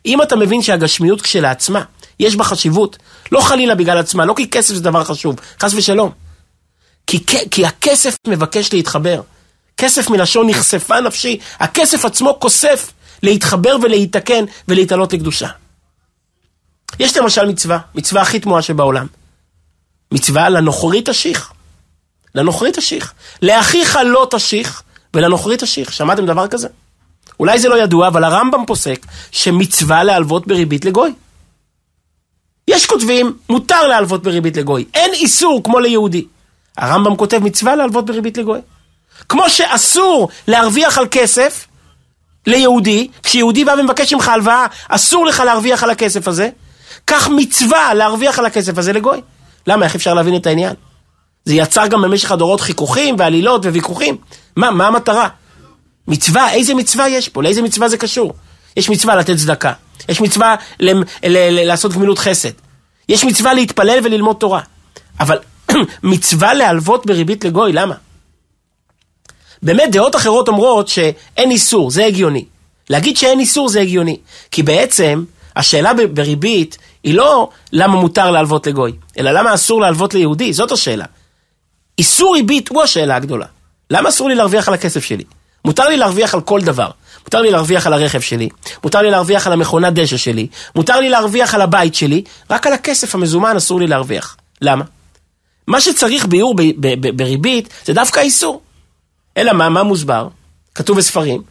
אם 0.07 0.23
אתה 0.23 0.37
מבין 0.37 0.63
שהגשמיות 0.63 1.23
כשלעצמה, 1.23 1.83
יש 2.21 2.37
בה 2.37 2.45
חשיבות, 2.45 2.97
לא 3.33 3.41
חלילה 3.41 3.75
בגלל 3.75 3.99
עצמה, 3.99 4.25
לא 4.25 4.35
כי 4.37 4.51
כסף 4.51 4.75
זה 4.75 4.81
דבר 4.81 5.05
חשוב, 5.05 5.37
חס 5.61 5.75
ושלום. 5.75 6.11
כי, 7.07 7.25
כי 7.51 7.67
הכסף 7.67 8.17
מבקש 8.27 8.73
להתחבר. 8.73 9.21
כסף 9.77 10.11
מלשון 10.11 10.51
נחשפה 10.51 11.01
נפשי, 11.01 11.39
הכסף 11.61 12.05
עצמו 12.05 12.37
כוסף 12.41 12.93
להתחבר 13.23 13.77
ולהיתקן 13.83 14.45
ולהתעלות 14.69 15.13
לקדושה. 15.13 15.49
יש 16.99 17.17
למשל 17.17 17.47
מצווה, 17.47 17.79
מצווה 17.95 18.23
הכי 18.23 18.41
תמוהה 18.41 18.63
שבעולם. 18.63 19.07
מצווה 20.13 20.49
לנוכרי 20.49 21.03
תשיך. 21.05 21.53
לנוכרי 22.35 22.71
תשיך. 22.73 23.13
לאחיך 23.43 23.99
לא 24.05 24.27
תשיך 24.31 24.83
ולנוכרי 25.15 25.57
תשיך. 25.57 25.93
שמעתם 25.93 26.27
דבר 26.27 26.49
כזה? 26.49 26.69
אולי 27.41 27.59
זה 27.59 27.69
לא 27.69 27.83
ידוע, 27.83 28.09
אבל 28.09 28.25
הרמב"ם 28.25 28.67
פוסק 28.67 29.07
שמצווה 29.31 30.05
להלוות 30.05 30.47
בריבית 30.47 30.85
לגוי. 30.85 31.13
יש 32.69 32.87
כותבים, 32.87 33.37
מותר 33.49 33.87
להלוות 33.87 34.23
בריבית 34.23 34.57
לגוי. 34.57 34.85
אין 34.95 35.13
איסור 35.13 35.61
כמו 35.65 35.79
ליהודי. 35.79 36.27
הרמב"ם 36.77 37.17
כותב 37.17 37.39
מצווה 37.39 37.77
להלוות 37.77 38.07
בריבית 38.07 38.39
לגוי. 38.39 38.61
כמו 39.29 39.51
שאסור 39.51 40.29
להרוויח 40.49 40.99
על 40.99 41.07
כסף 41.11 41.67
ליהודי, 42.47 43.09
כשיהודי 43.23 43.65
בא 43.65 43.75
ומבקש 43.81 44.13
ממך 44.13 44.29
הלוואה, 44.29 44.67
אסור 44.89 45.27
לך 45.27 45.41
להרוויח 45.41 45.83
על 45.83 45.91
הכסף 45.91 46.29
הזה, 46.29 46.49
כך 47.09 47.29
מצווה 47.29 47.95
להרוויח 47.95 48.39
על 48.39 48.47
הכסף 48.47 48.79
הזה 48.79 48.93
לגוי. 48.93 49.21
למה? 49.67 49.85
איך 49.85 49.95
אפשר 49.95 50.15
להבין 50.15 50.37
את 50.37 50.47
העניין? 50.47 50.75
זה 51.45 51.55
יצר 51.55 51.87
גם 51.87 52.03
במשך 52.03 52.33
הדורות 52.33 52.61
חיכוכים 52.61 53.17
ועלילות 53.19 53.67
וויכוחים. 53.67 54.17
מה, 54.57 54.71
מה 54.71 54.87
המטרה? 54.87 55.29
מצווה, 56.09 56.53
איזה 56.53 56.75
מצווה 56.75 57.09
יש 57.09 57.29
פה? 57.29 57.43
לאיזה 57.43 57.63
מצווה 57.63 57.89
זה 57.89 57.97
קשור? 57.97 58.33
יש 58.77 58.91
מצווה 58.91 59.17
לתת 59.17 59.37
צדקה. 59.37 59.73
יש 60.09 60.21
מצווה 60.21 60.55
ל- 60.81 60.91
ל- 60.93 61.03
ל- 61.25 61.67
לעשות 61.67 61.93
גמילות 61.93 62.19
חסד. 62.19 62.51
יש 63.09 63.25
מצווה 63.25 63.55
להתפלל 63.55 63.99
וללמוד 64.05 64.37
תורה. 64.37 64.61
אבל 65.21 65.39
מצווה 66.03 66.55
להלוות 66.55 67.07
בריבית 67.07 67.45
לגוי, 67.45 67.73
למה? 67.73 67.95
באמת 69.63 69.91
דעות 69.93 70.17
אחרות 70.17 70.49
אומרות 70.49 70.89
שאין 70.89 71.51
איסור, 71.51 71.91
זה 71.91 72.05
הגיוני. 72.05 72.45
להגיד 72.91 73.17
שאין 73.17 73.41
איסור 73.41 73.69
זה 73.69 73.81
הגיוני. 73.81 74.17
כי 74.51 74.63
בעצם 74.63 75.25
השאלה 75.57 75.93
בריבית 76.13 76.79
היא 77.09 77.15
לא 77.15 77.49
למה 77.73 77.97
מותר 77.97 78.31
להלוות 78.31 78.67
לגוי, 78.67 78.93
אלא 79.19 79.31
למה 79.31 79.55
אסור 79.55 79.81
להלוות 79.81 80.15
ליהודי, 80.15 80.53
זאת 80.53 80.73
השאלה. 80.73 81.05
איסור 81.99 82.35
ריבית 82.35 82.69
הוא 82.69 82.83
השאלה 82.83 83.17
הגדולה. 83.17 83.47
למה 83.91 84.09
אסור 84.09 84.29
לי 84.29 84.35
להרוויח 84.35 84.69
על 84.69 84.75
הכסף 84.75 85.05
שלי? 85.05 85.25
מותר 85.65 85.89
לי 85.89 85.97
להרוויח 85.97 86.35
על 86.35 86.41
כל 86.41 86.61
דבר. 86.61 86.91
מותר 87.25 87.41
לי 87.41 87.51
להרוויח 87.51 87.87
על 87.87 87.93
הרכב 87.93 88.21
שלי, 88.21 88.49
מותר 88.85 89.01
לי 89.03 89.11
להרוויח 89.11 89.47
על 89.47 89.53
המכונת 89.53 89.93
דשא 89.93 90.17
שלי, 90.17 90.47
מותר 90.75 91.01
לי 91.01 91.09
להרוויח 91.09 91.55
על 91.55 91.61
הבית 91.61 91.95
שלי, 91.95 92.25
רק 92.51 92.67
על 92.67 92.73
הכסף 92.73 93.15
המזומן 93.15 93.57
אסור 93.57 93.81
לי 93.81 93.87
להרוויח. 93.87 94.37
למה? 94.61 94.85
מה 95.67 95.81
שצריך 95.81 96.27
ביור 96.27 96.55
בריבית 97.15 97.69
זה 97.85 97.93
דווקא 97.95 98.21
איסור. 98.21 98.63
אלא 99.37 99.53
מה, 99.53 99.69
מה 99.69 99.83
מוסבר? 99.83 100.29
כתוב 100.75 100.97
בספרים, 100.97 101.43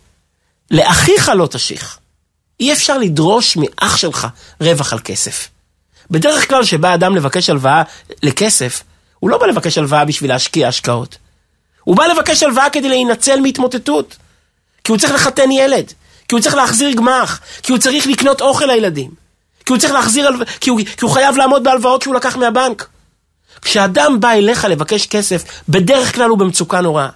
לאחיך 0.72 1.30
לא 1.30 1.48
תשיך. 1.48 2.00
אי 2.60 2.74
אפשר 2.74 2.98
לדרוש 2.98 3.58
מאח 3.58 3.98
שלך 3.98 4.28
רווח 4.62 4.94
על 4.94 5.00
כסף. 5.04 5.48
בדרך 6.12 6.50
כלל 6.50 6.64
שבא 6.64 6.94
אדם 6.94 7.16
לבקש 7.16 7.50
הלוואה 7.50 7.84
לכסף, 8.24 8.84
הוא 9.20 9.30
לא 9.30 9.38
בא 9.38 9.46
לבקש 9.46 9.78
הלוואה 9.78 10.06
בשביל 10.06 10.32
להשקיע 10.32 10.68
השקעות. 10.68 11.18
הוא 11.84 11.96
בא 11.96 12.06
לבקש 12.06 12.44
הלוואה 12.44 12.70
כדי 12.70 12.90
להינצל 12.90 13.40
מהתמוטטות. 13.40 14.16
כי 14.84 14.92
הוא 14.92 15.00
צריך 15.00 15.14
לחתן 15.14 15.52
ילד, 15.52 15.94
כי 16.28 16.36
הוא 16.36 16.42
צריך 16.42 16.56
להחזיר 16.56 16.92
גמח, 16.92 17.40
כי 17.64 17.72
הוא 17.72 17.80
צריך 17.80 18.08
לקנות 18.08 18.42
אוכל 18.42 18.66
לילדים, 18.66 19.12
כי 19.66 19.74
הוא 19.74 19.80
צריך 19.80 19.94
להחזיר, 19.94 20.30
כי 20.60 20.70
הוא, 20.70 20.80
כי 20.98 21.06
הוא 21.06 21.12
חייב 21.12 21.36
לעמוד 21.36 21.64
בהלוואות 21.64 22.02
שהוא 22.02 22.16
לקח 22.16 22.38
מהבנק. 22.38 22.88
כשאדם 23.62 24.20
בא 24.20 24.32
אליך 24.32 24.66
לבקש 24.66 25.08
כסף, 25.08 25.44
בדרך 25.70 26.16
כלל 26.16 26.30
הוא 26.30 26.38
במצוקה 26.38 26.82
נוראה. 26.82 27.10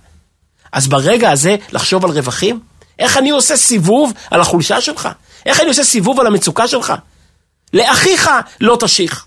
אז 0.71 0.87
ברגע 0.87 1.31
הזה 1.31 1.55
לחשוב 1.71 2.05
על 2.05 2.11
רווחים? 2.11 2.59
איך 2.99 3.17
אני 3.17 3.29
עושה 3.29 3.57
סיבוב 3.57 4.13
על 4.31 4.41
החולשה 4.41 4.81
שלך? 4.81 5.09
איך 5.45 5.59
אני 5.59 5.67
עושה 5.67 5.83
סיבוב 5.83 6.19
על 6.19 6.27
המצוקה 6.27 6.67
שלך? 6.67 6.93
לאחיך 7.73 8.29
לא 8.61 8.77
תשיך. 8.79 9.25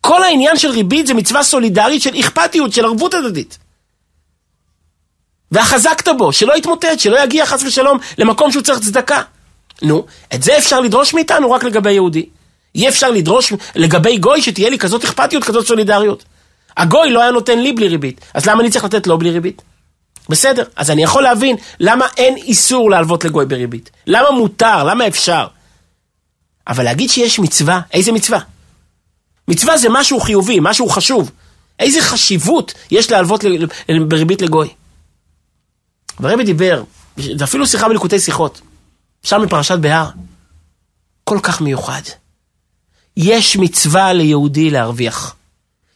כל 0.00 0.22
העניין 0.22 0.58
של 0.58 0.70
ריבית 0.70 1.06
זה 1.06 1.14
מצווה 1.14 1.42
סולידרית 1.42 2.02
של 2.02 2.20
אכפתיות, 2.20 2.72
של 2.72 2.84
ערבות 2.84 3.14
הדדית. 3.14 3.58
והחזקת 5.52 6.08
בו, 6.18 6.32
שלא 6.32 6.56
יתמוטט, 6.56 6.98
שלא 6.98 7.22
יגיע 7.22 7.46
חס 7.46 7.62
ושלום 7.62 7.98
למקום 8.18 8.52
שהוא 8.52 8.62
צריך 8.62 8.78
צדקה. 8.78 9.22
נו, 9.82 10.06
את 10.34 10.42
זה 10.42 10.58
אפשר 10.58 10.80
לדרוש 10.80 11.14
מאיתנו 11.14 11.50
רק 11.50 11.64
לגבי 11.64 11.92
יהודי. 11.92 12.26
אי 12.74 12.88
אפשר 12.88 13.10
לדרוש 13.10 13.52
לגבי 13.74 14.18
גוי 14.18 14.42
שתהיה 14.42 14.70
לי 14.70 14.78
כזאת 14.78 15.04
אכפתיות, 15.04 15.44
כזאת 15.44 15.66
סולידריות. 15.66 16.24
הגוי 16.76 17.10
לא 17.10 17.22
היה 17.22 17.30
נותן 17.30 17.58
לי 17.58 17.72
בלי 17.72 17.88
ריבית, 17.88 18.20
אז 18.34 18.46
למה 18.46 18.62
אני 18.62 18.70
צריך 18.70 18.84
לתת 18.84 19.06
לו 19.06 19.18
בלי 19.18 19.30
ריבית? 19.30 19.62
בסדר, 20.28 20.64
אז 20.76 20.90
אני 20.90 21.02
יכול 21.02 21.22
להבין 21.22 21.56
למה 21.80 22.06
אין 22.16 22.36
איסור 22.36 22.90
להלוות 22.90 23.24
לגוי 23.24 23.46
בריבית. 23.46 23.90
למה 24.06 24.30
מותר, 24.30 24.84
למה 24.84 25.06
אפשר. 25.06 25.46
אבל 26.68 26.84
להגיד 26.84 27.10
שיש 27.10 27.38
מצווה, 27.38 27.80
איזה 27.92 28.12
מצווה? 28.12 28.38
מצווה 29.48 29.78
זה 29.78 29.88
משהו 29.90 30.20
חיובי, 30.20 30.58
משהו 30.60 30.88
חשוב. 30.88 31.30
איזה 31.78 32.02
חשיבות 32.02 32.74
יש 32.90 33.10
להלוות 33.10 33.44
בריבית 34.08 34.42
לגוי. 34.42 34.68
והרבי 36.20 36.44
דיבר, 36.44 36.84
זה 37.16 37.44
אפילו 37.44 37.66
שיחה 37.66 37.88
בליקוטי 37.88 38.20
שיחות, 38.20 38.60
שם 39.22 39.42
בפרשת 39.46 39.78
בהר, 39.78 40.08
כל 41.24 41.38
כך 41.42 41.60
מיוחד. 41.60 42.02
יש 43.16 43.56
מצווה 43.56 44.12
ליהודי 44.12 44.70
להרוויח. 44.70 45.34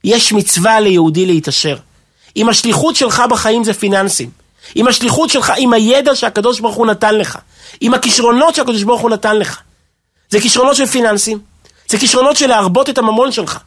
יש 0.04 0.32
מצווה 0.32 0.80
ליהודי 0.80 1.26
להתעשר. 1.26 1.76
אם 2.36 2.48
השליחות 2.48 2.96
שלך 2.96 3.22
בחיים 3.30 3.64
זה 3.64 3.72
פיננסים, 3.72 4.30
אם 4.76 4.88
השליחות 4.88 5.30
שלך, 5.30 5.52
עם 5.56 5.72
הידע 5.72 6.14
שהקדוש 6.14 6.60
ברוך 6.60 6.76
הוא 6.76 6.86
נתן 6.86 7.14
לך, 7.14 7.38
עם 7.80 7.94
הכישרונות 7.94 8.54
שהקדוש 8.54 8.82
ברוך 8.82 9.00
הוא 9.00 9.10
נתן 9.10 9.36
לך, 9.36 9.60
זה 10.30 10.40
כישרונות 10.40 10.76
של 10.76 10.86
פיננסים, 10.86 11.38
זה 11.88 11.98
כישרונות 11.98 12.36
של 12.36 12.46
להרבות 12.46 12.90
את 12.90 12.98
הממון 12.98 13.32
שלך 13.32 13.58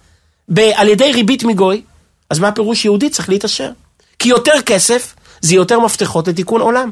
ב- 0.49 0.71
על 0.75 0.87
ידי 0.87 1.11
ריבית 1.11 1.43
מגוי, 1.43 1.81
אז 2.29 2.39
מה 2.39 2.47
הפירוש 2.47 2.85
יהודי 2.85 3.09
צריך 3.09 3.29
להתעשר? 3.29 3.69
כי 4.19 4.29
יותר 4.29 4.61
כסף 4.65 5.15
זה 5.41 5.55
יותר 5.55 5.79
מפתחות 5.79 6.27
לתיקון 6.27 6.61
עולם. 6.61 6.91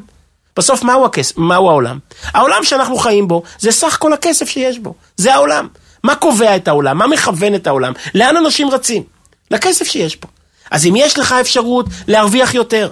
בסוף 0.56 0.82
מהו, 0.82 1.04
הכס... 1.04 1.32
מהו 1.36 1.68
העולם? 1.68 1.98
העולם 2.24 2.64
שאנחנו 2.64 2.96
חיים 2.96 3.28
בו 3.28 3.42
זה 3.58 3.72
סך 3.72 3.96
כל 4.00 4.12
הכסף 4.12 4.48
שיש 4.48 4.78
בו, 4.78 4.94
זה 5.16 5.34
העולם. 5.34 5.68
מה 6.04 6.14
קובע 6.14 6.56
את 6.56 6.68
העולם? 6.68 6.98
מה 6.98 7.06
מכוון 7.06 7.54
את 7.54 7.66
העולם? 7.66 7.92
לאן 8.14 8.36
אנשים 8.36 8.70
רצים? 8.70 9.02
לכסף 9.50 9.86
שיש 9.86 10.16
פה. 10.16 10.28
אז 10.70 10.86
אם 10.86 10.96
יש 10.96 11.18
לך 11.18 11.32
אפשרות 11.32 11.86
להרוויח 12.08 12.54
יותר, 12.54 12.90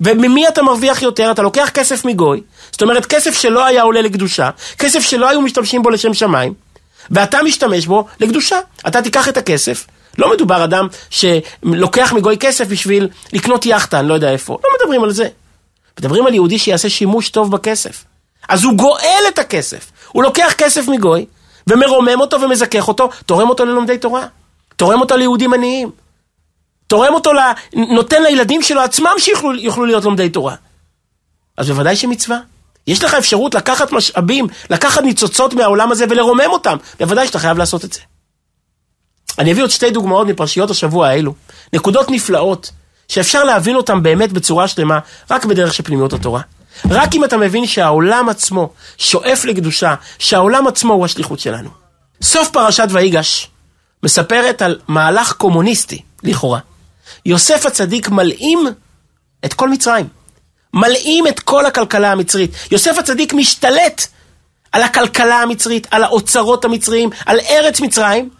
וממי 0.00 0.48
אתה 0.48 0.62
מרוויח 0.62 1.02
יותר? 1.02 1.30
אתה 1.30 1.42
לוקח 1.42 1.70
כסף 1.74 2.04
מגוי, 2.04 2.40
זאת 2.72 2.82
אומרת 2.82 3.06
כסף 3.06 3.34
שלא 3.34 3.64
היה 3.64 3.82
עולה 3.82 4.02
לקדושה, 4.02 4.50
כסף 4.78 5.00
שלא 5.00 5.28
היו 5.28 5.40
משתמשים 5.40 5.82
בו 5.82 5.90
לשם 5.90 6.14
שמיים, 6.14 6.54
ואתה 7.10 7.42
משתמש 7.42 7.86
בו 7.86 8.06
לקדושה. 8.20 8.58
אתה 8.88 9.02
תיקח 9.02 9.28
את 9.28 9.36
הכסף, 9.36 9.86
לא 10.18 10.32
מדובר 10.32 10.64
אדם 10.64 10.88
שלוקח 11.10 12.12
מגוי 12.12 12.36
כסף 12.38 12.66
בשביל 12.68 13.08
לקנות 13.32 13.66
יאכטה, 13.66 14.00
אני 14.00 14.08
לא 14.08 14.14
יודע 14.14 14.30
איפה, 14.30 14.58
לא 14.64 14.70
מדברים 14.78 15.04
על 15.04 15.10
זה. 15.10 15.28
מדברים 16.00 16.26
על 16.26 16.34
יהודי 16.34 16.58
שיעשה 16.58 16.88
שימוש 16.90 17.28
טוב 17.28 17.50
בכסף. 17.50 18.04
אז 18.48 18.64
הוא 18.64 18.74
גואל 18.74 19.22
את 19.28 19.38
הכסף. 19.38 19.92
הוא 20.12 20.22
לוקח 20.22 20.52
כסף 20.58 20.88
מגוי, 20.88 21.26
ומרומם 21.66 22.20
אותו 22.20 22.40
ומזכך 22.40 22.88
אותו, 22.88 23.10
תורם 23.26 23.48
אותו 23.48 23.64
ללומדי 23.64 23.98
תורה. 23.98 24.26
תורם 24.76 25.00
אותו 25.00 25.16
ליהודים 25.16 25.54
עניים. 25.54 25.90
תורם 26.86 27.14
אותו. 27.14 27.30
נותן 27.72 28.22
לילדים 28.22 28.62
שלו 28.62 28.80
עצמם 28.80 29.12
שיוכלו 29.18 29.84
להיות 29.86 30.04
לומדי 30.04 30.28
תורה. 30.28 30.54
אז 31.56 31.68
בוודאי 31.68 31.96
שמצווה. 31.96 32.38
יש 32.86 33.04
לך 33.04 33.14
אפשרות 33.14 33.54
לקחת 33.54 33.92
משאבים, 33.92 34.46
לקחת 34.70 35.02
ניצוצות 35.02 35.54
מהעולם 35.54 35.92
הזה 35.92 36.04
ולרומם 36.10 36.48
אותם. 36.48 36.76
בוודאי 37.00 37.26
שאתה 37.26 37.38
חייב 37.38 37.58
לעשות 37.58 37.84
את 37.84 37.92
זה. 37.92 38.00
אני 39.38 39.52
אביא 39.52 39.62
עוד 39.62 39.70
שתי 39.70 39.90
דוגמאות 39.90 40.26
מפרשיות 40.26 40.70
השבוע 40.70 41.08
האלו. 41.08 41.34
נקודות 41.72 42.10
נפלאות, 42.10 42.70
שאפשר 43.08 43.44
להבין 43.44 43.76
אותן 43.76 44.02
באמת 44.02 44.32
בצורה 44.32 44.68
שלמה, 44.68 44.98
רק 45.30 45.44
בדרך 45.44 45.74
של 45.74 45.82
פנימיות 45.82 46.12
התורה. 46.12 46.40
רק 46.90 47.14
אם 47.14 47.24
אתה 47.24 47.36
מבין 47.36 47.66
שהעולם 47.66 48.28
עצמו 48.28 48.70
שואף 48.98 49.44
לקדושה, 49.44 49.94
שהעולם 50.18 50.66
עצמו 50.66 50.92
הוא 50.92 51.04
השליחות 51.04 51.40
שלנו. 51.40 51.70
סוף 52.22 52.48
פרשת 52.50 52.88
ויגש 52.90 53.50
מספרת 54.02 54.62
על 54.62 54.78
מהלך 54.88 55.32
קומוניסטי, 55.32 56.02
לכאורה. 56.22 56.58
יוסף 57.26 57.66
הצדיק 57.66 58.08
מלאים 58.08 58.66
את 59.44 59.54
כל 59.54 59.68
מצרים. 59.68 60.08
מלאים 60.74 61.26
את 61.26 61.40
כל 61.40 61.66
הכלכלה 61.66 62.12
המצרית. 62.12 62.50
יוסף 62.70 62.98
הצדיק 62.98 63.34
משתלט 63.34 64.06
על 64.72 64.82
הכלכלה 64.82 65.42
המצרית, 65.42 65.86
על 65.90 66.04
האוצרות 66.04 66.64
המצריים, 66.64 67.10
על 67.26 67.40
ארץ 67.40 67.80
מצרים, 67.80 68.30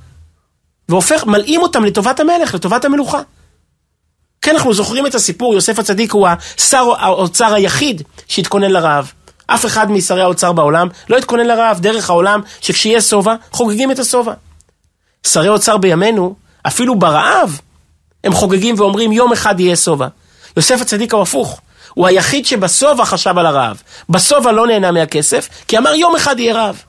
והופך, 0.88 1.26
מלאים 1.26 1.62
אותם 1.62 1.84
לטובת 1.84 2.20
המלך, 2.20 2.54
לטובת 2.54 2.84
המלוכה. 2.84 3.20
כן, 4.42 4.54
אנחנו 4.54 4.74
זוכרים 4.74 5.06
את 5.06 5.14
הסיפור, 5.14 5.54
יוסף 5.54 5.78
הצדיק 5.78 6.12
הוא 6.12 6.28
השר 6.28 6.92
האוצר 6.98 7.54
היחיד 7.54 8.02
שהתכונן 8.28 8.70
לרעב. 8.70 9.12
אף 9.46 9.66
אחד 9.66 9.90
משרי 9.90 10.22
האוצר 10.22 10.52
בעולם 10.52 10.88
לא 11.08 11.16
התכונן 11.16 11.46
לרעב, 11.46 11.80
דרך 11.80 12.10
העולם 12.10 12.40
שכשיהיה 12.60 13.00
שובע, 13.00 13.34
חוגגים 13.50 13.90
את 13.90 13.98
השובע. 13.98 14.32
שרי 15.26 15.48
אוצר 15.48 15.76
בימינו, 15.76 16.34
אפילו 16.66 16.98
ברעב, 16.98 17.60
הם 18.24 18.32
חוגגים 18.32 18.74
ואומרים 18.78 19.12
יום 19.12 19.32
אחד 19.32 19.60
יהיה 19.60 19.76
שובע. 19.76 20.06
יוסף 20.56 20.80
הצדיק 20.80 21.14
הוא 21.14 21.22
הפוך, 21.22 21.60
הוא 21.94 22.06
היחיד 22.06 22.46
שבשובע 22.46 23.04
חשב 23.04 23.38
על 23.38 23.46
הרעב. 23.46 23.82
בשובע 24.08 24.52
לא 24.52 24.66
נהנה 24.66 24.92
מהכסף, 24.92 25.48
כי 25.68 25.78
אמר 25.78 25.94
יום 25.94 26.16
אחד 26.16 26.38
יהיה 26.38 26.54
רעב. 26.54 26.82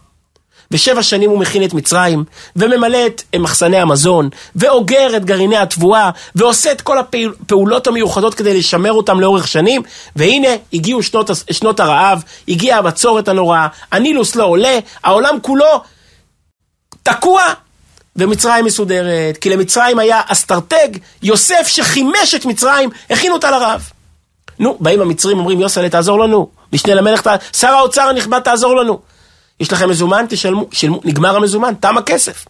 ושבע 0.71 1.03
שנים 1.03 1.29
הוא 1.29 1.39
מכין 1.39 1.63
את 1.63 1.73
מצרים, 1.73 2.23
וממלא 2.55 3.05
את 3.05 3.21
מחסני 3.39 3.77
המזון, 3.77 4.29
ואוגר 4.55 5.17
את 5.17 5.25
גרעיני 5.25 5.57
התבואה, 5.57 6.09
ועושה 6.35 6.71
את 6.71 6.81
כל 6.81 6.97
הפעולות 6.99 7.87
המיוחדות 7.87 8.33
כדי 8.33 8.59
לשמר 8.59 8.93
אותם 8.93 9.19
לאורך 9.19 9.47
שנים, 9.47 9.81
והנה 10.15 10.47
הגיעו 10.73 11.03
שנות, 11.03 11.29
שנות 11.51 11.79
הרעב, 11.79 12.23
הגיעה 12.47 12.79
הבצורת 12.79 13.27
הנוראה, 13.27 13.67
הנילוס 13.91 14.35
לא 14.35 14.45
עולה, 14.45 14.79
העולם 15.03 15.37
כולו 15.41 15.81
תקוע, 17.03 17.43
ומצרים 18.15 18.65
מסודרת, 18.65 19.37
כי 19.37 19.49
למצרים 19.49 19.99
היה 19.99 20.21
אסטרטג, 20.27 20.87
יוסף 21.23 21.67
שחימש 21.67 22.35
את 22.35 22.45
מצרים, 22.45 22.89
הכין 23.09 23.31
אותה 23.31 23.51
לרעב. 23.51 23.89
נו, 24.59 24.77
באים 24.79 25.01
המצרים, 25.01 25.39
אומרים, 25.39 25.61
יוסלה, 25.61 25.89
תעזור 25.89 26.19
לנו. 26.19 26.49
משנה 26.73 26.93
למלך, 26.93 27.29
שר 27.53 27.67
האוצר 27.67 28.01
הנכבד, 28.01 28.39
תעזור 28.39 28.75
לנו. 28.75 28.99
יש 29.59 29.73
לכם 29.73 29.89
מזומן, 29.89 30.25
תשלמו, 30.29 30.67
שילמו, 30.71 31.01
נגמר 31.03 31.35
המזומן, 31.35 31.73
תם 31.79 31.97
הכסף. 31.97 32.45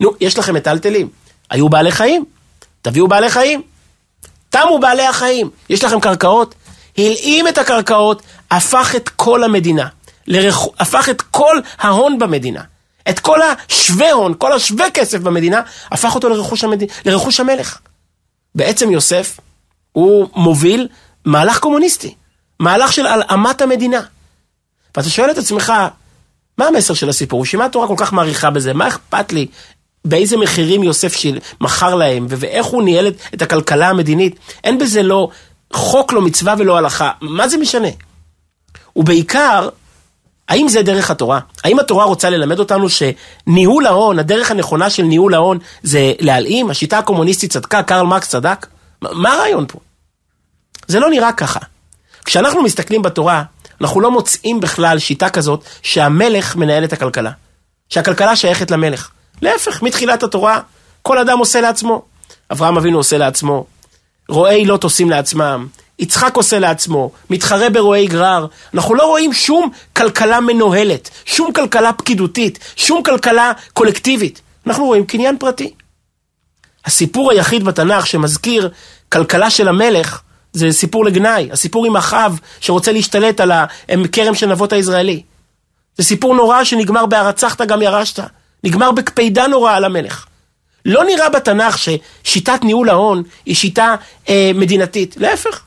נו, 0.00 0.10
יש 0.20 0.38
לכם 0.38 0.54
מטלטלים. 0.54 1.08
היו 1.50 1.68
בעלי 1.68 1.92
חיים, 1.92 2.24
תביאו 2.82 3.08
בעלי 3.08 3.30
חיים. 3.30 3.62
תמו 4.50 4.78
בעלי 4.78 5.06
החיים. 5.06 5.50
יש 5.68 5.84
לכם 5.84 6.00
קרקעות? 6.00 6.54
הלאים 6.98 7.48
את 7.48 7.58
הקרקעות, 7.58 8.22
הפך 8.50 8.94
את 8.96 9.08
כל 9.08 9.44
המדינה. 9.44 9.88
לרח... 10.26 10.66
הפך 10.78 11.08
את 11.08 11.22
כל 11.22 11.58
ההון 11.78 12.18
במדינה. 12.18 12.60
את 13.10 13.18
כל 13.18 13.38
השווה 13.42 14.12
הון, 14.12 14.34
כל 14.38 14.52
השווה 14.52 14.90
כסף 14.90 15.18
במדינה, 15.18 15.60
הפך 15.90 16.14
אותו 16.14 16.28
לרכוש, 16.28 16.64
המד... 16.64 16.82
לרכוש 17.06 17.40
המלך. 17.40 17.78
בעצם 18.54 18.90
יוסף, 18.90 19.40
הוא 19.92 20.28
מוביל 20.34 20.88
מהלך 21.24 21.58
קומוניסטי. 21.58 22.14
מהלך 22.60 22.92
של 22.92 23.06
הלאמת 23.06 23.62
המדינה. 23.62 24.00
ואתה 24.96 25.10
שואל 25.10 25.30
את 25.30 25.38
עצמך, 25.38 25.72
מה 26.58 26.66
המסר 26.66 26.94
של 26.94 27.08
הסיפור? 27.08 27.42
בשביל 27.42 27.58
מה 27.58 27.66
התורה 27.66 27.88
כל 27.88 27.94
כך 27.96 28.12
מעריכה 28.12 28.50
בזה? 28.50 28.72
מה 28.72 28.88
אכפת 28.88 29.32
לי? 29.32 29.46
באיזה 30.04 30.36
מחירים 30.36 30.82
יוסף 30.82 31.14
מכר 31.60 31.94
להם, 31.94 32.26
ואיך 32.28 32.66
הוא 32.66 32.82
ניהל 32.82 33.06
את 33.34 33.42
הכלכלה 33.42 33.88
המדינית? 33.88 34.38
אין 34.64 34.78
בזה 34.78 35.02
לא 35.02 35.28
חוק, 35.72 36.12
לא 36.12 36.22
מצווה 36.22 36.54
ולא 36.58 36.78
הלכה. 36.78 37.10
מה 37.20 37.48
זה 37.48 37.56
משנה? 37.56 37.88
ובעיקר, 38.96 39.68
האם 40.48 40.68
זה 40.68 40.82
דרך 40.82 41.10
התורה? 41.10 41.40
האם 41.64 41.78
התורה 41.78 42.04
רוצה 42.04 42.30
ללמד 42.30 42.58
אותנו 42.58 42.86
שניהול 42.88 43.86
ההון, 43.86 44.18
הדרך 44.18 44.50
הנכונה 44.50 44.90
של 44.90 45.02
ניהול 45.02 45.34
ההון 45.34 45.58
זה 45.82 46.12
להלאים? 46.20 46.70
השיטה 46.70 46.98
הקומוניסטית 46.98 47.52
צדקה, 47.52 47.82
קרל 47.82 48.06
מרקס 48.06 48.28
צדק? 48.28 48.66
מה 49.02 49.32
הרעיון 49.32 49.64
פה? 49.68 49.78
זה 50.86 51.00
לא 51.00 51.10
נראה 51.10 51.32
ככה. 51.32 51.60
כשאנחנו 52.24 52.62
מסתכלים 52.62 53.02
בתורה, 53.02 53.42
אנחנו 53.80 54.00
לא 54.00 54.10
מוצאים 54.10 54.60
בכלל 54.60 54.98
שיטה 54.98 55.30
כזאת 55.30 55.64
שהמלך 55.82 56.56
מנהל 56.56 56.84
את 56.84 56.92
הכלכלה. 56.92 57.30
שהכלכלה 57.88 58.36
שייכת 58.36 58.70
למלך. 58.70 59.10
להפך, 59.42 59.82
מתחילת 59.82 60.22
התורה, 60.22 60.60
כל 61.02 61.18
אדם 61.18 61.38
עושה 61.38 61.60
לעצמו. 61.60 62.02
אברהם 62.52 62.76
אבינו 62.76 62.98
עושה 62.98 63.18
לעצמו, 63.18 63.66
רועי 64.28 64.64
לוט 64.64 64.84
עושים 64.84 65.10
לעצמם, 65.10 65.66
יצחק 65.98 66.36
עושה 66.36 66.58
לעצמו, 66.58 67.10
מתחרה 67.30 67.70
ברועי 67.70 68.06
גרר. 68.06 68.46
אנחנו 68.74 68.94
לא 68.94 69.06
רואים 69.06 69.32
שום 69.32 69.70
כלכלה 69.96 70.40
מנוהלת, 70.40 71.10
שום 71.24 71.52
כלכלה 71.52 71.92
פקידותית, 71.92 72.58
שום 72.76 73.02
כלכלה 73.02 73.52
קולקטיבית. 73.72 74.40
אנחנו 74.66 74.84
רואים 74.84 75.06
קניין 75.06 75.38
פרטי. 75.38 75.74
הסיפור 76.84 77.30
היחיד 77.30 77.64
בתנ"ך 77.64 78.06
שמזכיר 78.06 78.70
כלכלה 79.08 79.50
של 79.50 79.68
המלך 79.68 80.20
זה 80.52 80.72
סיפור 80.72 81.04
לגנאי, 81.04 81.48
הסיפור 81.52 81.86
עם 81.86 81.96
אחאב 81.96 82.38
שרוצה 82.60 82.92
להשתלט 82.92 83.40
על 83.40 83.52
הכרם 83.88 84.34
של 84.34 84.46
נבות 84.46 84.72
הישראלי. 84.72 85.22
זה 85.96 86.04
סיפור 86.04 86.34
נורא 86.34 86.64
שנגמר 86.64 87.06
בהרצחת 87.06 87.60
גם 87.60 87.82
ירשת. 87.82 88.22
נגמר 88.64 88.92
בקפידה 88.92 89.46
נוראה 89.46 89.76
על 89.76 89.84
המלך. 89.84 90.26
לא 90.84 91.04
נראה 91.04 91.28
בתנ"ך 91.28 91.78
ששיטת 91.78 92.64
ניהול 92.64 92.90
ההון 92.90 93.22
היא 93.46 93.54
שיטה 93.54 93.94
אה, 94.28 94.50
מדינתית, 94.54 95.14
להפך. 95.18 95.62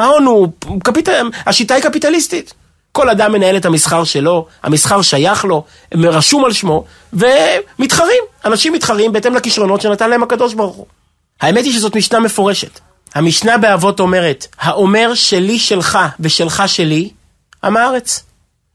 ההון 0.00 0.24
הוא, 0.24 0.48
קפיט... 0.82 1.08
השיטה 1.46 1.74
היא 1.74 1.82
קפיטליסטית. 1.82 2.54
כל 2.92 3.08
אדם 3.08 3.32
מנהל 3.32 3.56
את 3.56 3.64
המסחר 3.64 4.04
שלו, 4.04 4.46
המסחר 4.62 5.02
שייך 5.02 5.44
לו, 5.44 5.64
רשום 5.94 6.44
על 6.44 6.52
שמו, 6.52 6.84
ומתחרים. 7.12 8.22
אנשים 8.44 8.72
מתחרים 8.72 9.12
בהתאם 9.12 9.34
לכישרונות 9.34 9.80
שנתן 9.80 10.10
להם 10.10 10.22
הקדוש 10.22 10.54
ברוך 10.54 10.76
הוא. 10.76 10.86
האמת 11.40 11.64
היא 11.64 11.72
שזאת 11.72 11.96
משנה 11.96 12.20
מפורשת. 12.20 12.80
המשנה 13.14 13.58
באבות 13.58 14.00
אומרת, 14.00 14.46
האומר 14.60 15.14
שלי 15.14 15.58
שלך 15.58 15.98
ושלך 16.20 16.62
שלי, 16.66 17.10
עם 17.64 17.76
הארץ. 17.76 18.22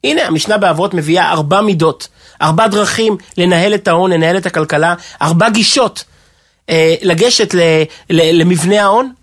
הנה, 0.03 0.21
המשנה 0.21 0.57
באבות 0.57 0.93
מביאה 0.93 1.31
ארבע 1.31 1.61
מידות, 1.61 2.07
ארבע 2.41 2.67
דרכים 2.67 3.17
לנהל 3.37 3.73
את 3.73 3.87
ההון, 3.87 4.11
לנהל 4.11 4.37
את 4.37 4.45
הכלכלה, 4.45 4.95
ארבע 5.21 5.49
גישות 5.49 6.03
אה, 6.69 6.95
לגשת 7.01 7.53
ל, 7.53 7.59
ל, 8.09 8.41
למבנה 8.41 8.81
ההון, 8.81 9.13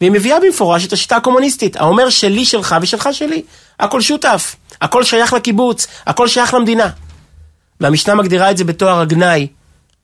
והיא 0.00 0.12
מביאה 0.12 0.40
במפורש 0.40 0.86
את 0.86 0.92
השיטה 0.92 1.16
הקומוניסטית, 1.16 1.76
האומר 1.76 2.10
שלי 2.10 2.44
שלך 2.44 2.76
ושלך 2.82 3.08
שלי, 3.12 3.42
הכל 3.80 4.00
שותף, 4.00 4.56
הכל 4.80 5.04
שייך 5.04 5.32
לקיבוץ, 5.32 5.86
הכל 6.06 6.28
שייך 6.28 6.54
למדינה. 6.54 6.88
והמשנה 7.80 8.14
מגדירה 8.14 8.50
את 8.50 8.56
זה 8.56 8.64
בתואר 8.64 9.00
הגנאי, 9.00 9.46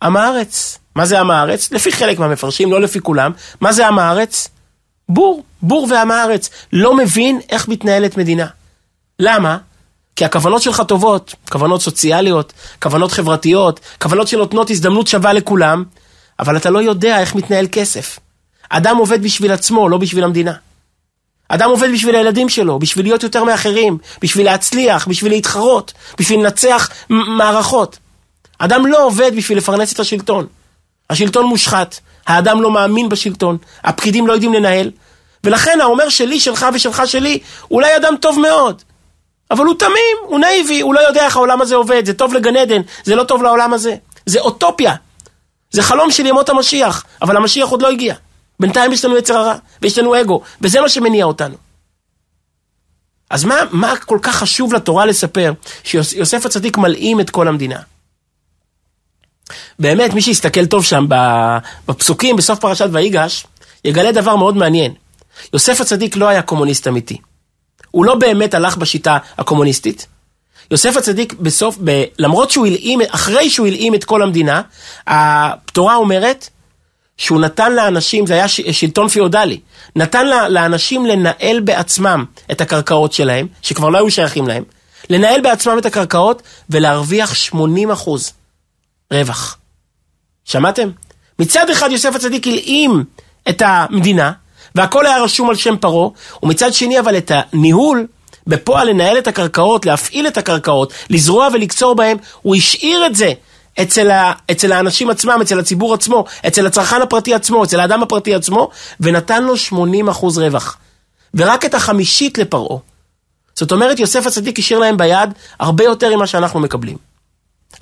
עם 0.02 0.16
הארץ. 0.16 0.78
מה 0.94 1.06
זה 1.06 1.20
עם 1.20 1.30
הארץ? 1.30 1.72
לפי 1.72 1.92
חלק 1.92 2.18
מהמפרשים, 2.18 2.72
לא 2.72 2.80
לפי 2.80 3.00
כולם. 3.00 3.32
מה 3.60 3.72
זה 3.72 3.86
עם 3.86 3.98
הארץ? 3.98 4.48
בור, 5.08 5.44
בור 5.62 5.86
ועם 5.90 6.10
הארץ. 6.10 6.50
לא 6.72 6.96
מבין 6.96 7.40
איך 7.48 7.68
מתנהלת 7.68 8.16
מדינה. 8.16 8.46
למה? 9.18 9.58
כי 10.16 10.24
הכוונות 10.24 10.62
שלך 10.62 10.82
טובות, 10.88 11.34
כוונות 11.50 11.82
סוציאליות, 11.82 12.52
כוונות 12.82 13.12
חברתיות, 13.12 13.80
כוונות 14.02 14.28
שנותנות 14.28 14.70
הזדמנות 14.70 15.06
שווה 15.06 15.32
לכולם, 15.32 15.84
אבל 16.38 16.56
אתה 16.56 16.70
לא 16.70 16.78
יודע 16.78 17.20
איך 17.20 17.34
מתנהל 17.34 17.66
כסף. 17.72 18.18
אדם 18.70 18.96
עובד 18.96 19.22
בשביל 19.22 19.52
עצמו, 19.52 19.88
לא 19.88 19.98
בשביל 19.98 20.24
המדינה. 20.24 20.52
אדם 21.48 21.70
עובד 21.70 21.92
בשביל 21.92 22.14
הילדים 22.14 22.48
שלו, 22.48 22.78
בשביל 22.78 23.04
להיות 23.04 23.22
יותר 23.22 23.44
מאחרים, 23.44 23.98
בשביל 24.20 24.46
להצליח, 24.46 25.08
בשביל 25.08 25.32
להתחרות, 25.32 25.92
בשביל 26.18 26.40
לנצח 26.40 26.88
מערכות. 27.08 27.98
אדם 28.58 28.86
לא 28.86 29.06
עובד 29.06 29.36
בשביל 29.36 29.58
לפרנס 29.58 29.92
את 29.92 30.00
השלטון. 30.00 30.46
השלטון 31.10 31.46
מושחת, 31.46 32.00
האדם 32.26 32.62
לא 32.62 32.70
מאמין 32.70 33.08
בשלטון, 33.08 33.58
הפקידים 33.84 34.26
לא 34.26 34.32
יודעים 34.32 34.54
לנהל, 34.54 34.90
ולכן 35.44 35.80
האומר 35.80 36.08
שלי, 36.08 36.40
שלך 36.40 36.66
ושלך 36.74 37.02
שלי, 37.06 37.38
אולי 37.70 37.96
אדם 37.96 38.14
טוב 38.20 38.38
מאוד, 38.38 38.82
אבל 39.50 39.64
הוא 39.64 39.74
תמים, 39.74 40.16
הוא 40.22 40.40
נאיבי, 40.40 40.80
הוא 40.80 40.94
לא 40.94 41.00
יודע 41.00 41.24
איך 41.24 41.36
העולם 41.36 41.60
הזה 41.60 41.76
עובד, 41.76 42.06
זה 42.06 42.14
טוב 42.14 42.34
לגן 42.34 42.56
עדן, 42.56 42.80
זה 43.04 43.16
לא 43.16 43.24
טוב 43.24 43.42
לעולם 43.42 43.72
הזה, 43.72 43.94
זה 44.26 44.40
אוטופיה, 44.40 44.94
זה 45.70 45.82
חלום 45.82 46.10
של 46.10 46.26
ימות 46.26 46.48
המשיח, 46.48 47.04
אבל 47.22 47.36
המשיח 47.36 47.68
עוד 47.68 47.82
לא 47.82 47.90
הגיע. 47.90 48.14
בינתיים 48.60 48.92
יש 48.92 49.04
לנו 49.04 49.16
יצר 49.16 49.36
הרע, 49.36 49.54
ויש 49.82 49.98
לנו 49.98 50.20
אגו, 50.20 50.40
וזה 50.60 50.80
מה 50.80 50.88
שמניע 50.88 51.24
אותנו. 51.24 51.56
אז 53.30 53.44
מה, 53.44 53.54
מה 53.70 53.96
כל 53.96 54.18
כך 54.22 54.36
חשוב 54.36 54.74
לתורה 54.74 55.06
לספר 55.06 55.52
שיוסף 55.84 56.46
הצדיק 56.46 56.78
מלאים 56.78 57.20
את 57.20 57.30
כל 57.30 57.48
המדינה? 57.48 57.80
באמת, 59.78 60.14
מי 60.14 60.22
שיסתכל 60.22 60.66
טוב 60.66 60.84
שם 60.84 61.06
בפסוקים, 61.86 62.36
בסוף 62.36 62.58
פרשת 62.58 62.88
ויגש, 62.92 63.46
יגלה 63.84 64.12
דבר 64.12 64.36
מאוד 64.36 64.56
מעניין. 64.56 64.94
יוסף 65.52 65.80
הצדיק 65.80 66.16
לא 66.16 66.28
היה 66.28 66.42
קומוניסט 66.42 66.88
אמיתי. 66.88 67.18
הוא 67.90 68.04
לא 68.04 68.14
באמת 68.14 68.54
הלך 68.54 68.76
בשיטה 68.76 69.18
הקומוניסטית. 69.38 70.06
יוסף 70.70 70.96
הצדיק 70.96 71.32
בסוף, 71.32 71.78
ב, 71.84 72.04
למרות 72.18 72.50
שהוא 72.50 72.66
הלאים, 72.66 73.00
אחרי 73.08 73.50
שהוא 73.50 73.66
הלאים 73.66 73.94
את 73.94 74.04
כל 74.04 74.22
המדינה, 74.22 74.62
התורה 75.06 75.96
אומרת 75.96 76.48
שהוא 77.20 77.40
נתן 77.40 77.72
לאנשים, 77.72 78.26
זה 78.26 78.34
היה 78.34 78.48
שלטון 78.48 79.08
פיאודלי, 79.08 79.60
נתן 79.96 80.26
לאנשים 80.50 81.06
לנהל 81.06 81.60
בעצמם 81.60 82.24
את 82.50 82.60
הקרקעות 82.60 83.12
שלהם, 83.12 83.46
שכבר 83.62 83.88
לא 83.88 83.98
היו 83.98 84.10
שייכים 84.10 84.48
להם, 84.48 84.62
לנהל 85.10 85.40
בעצמם 85.40 85.78
את 85.78 85.86
הקרקעות 85.86 86.42
ולהרוויח 86.70 87.34
80 87.34 87.90
אחוז 87.90 88.32
רווח. 89.12 89.58
שמעתם? 90.44 90.90
מצד 91.38 91.70
אחד 91.70 91.88
יוסף 91.92 92.14
הצדיק 92.14 92.46
הלאים 92.46 93.04
את 93.48 93.62
המדינה, 93.66 94.32
והכל 94.74 95.06
היה 95.06 95.22
רשום 95.22 95.50
על 95.50 95.56
שם 95.56 95.76
פרעה, 95.76 96.08
ומצד 96.42 96.74
שני 96.74 97.00
אבל 97.00 97.16
את 97.16 97.32
הניהול, 97.34 98.06
בפועל 98.46 98.88
לנהל 98.88 99.18
את 99.18 99.28
הקרקעות, 99.28 99.86
להפעיל 99.86 100.26
את 100.26 100.38
הקרקעות, 100.38 100.92
לזרוע 101.10 101.48
ולקצור 101.52 101.94
בהם, 101.94 102.16
הוא 102.42 102.56
השאיר 102.56 103.06
את 103.06 103.14
זה 103.14 103.32
אצל, 103.82 104.10
ה, 104.10 104.32
אצל 104.50 104.72
האנשים 104.72 105.10
עצמם, 105.10 105.38
אצל 105.42 105.58
הציבור 105.58 105.94
עצמו, 105.94 106.24
אצל 106.46 106.66
הצרכן 106.66 107.02
הפרטי 107.02 107.34
עצמו, 107.34 107.64
אצל 107.64 107.80
האדם 107.80 108.02
הפרטי 108.02 108.34
עצמו, 108.34 108.70
ונתן 109.00 109.44
לו 109.44 109.54
80% 109.54 109.76
רווח. 110.36 110.76
ורק 111.34 111.64
את 111.64 111.74
החמישית 111.74 112.38
לפרעה. 112.38 112.78
זאת 113.54 113.72
אומרת, 113.72 113.98
יוסף 113.98 114.26
הצדיק 114.26 114.58
השאיר 114.58 114.78
להם 114.78 114.96
ביד 114.96 115.30
הרבה 115.60 115.84
יותר 115.84 116.16
ממה 116.16 116.26
שאנחנו 116.26 116.60
מקבלים. 116.60 116.96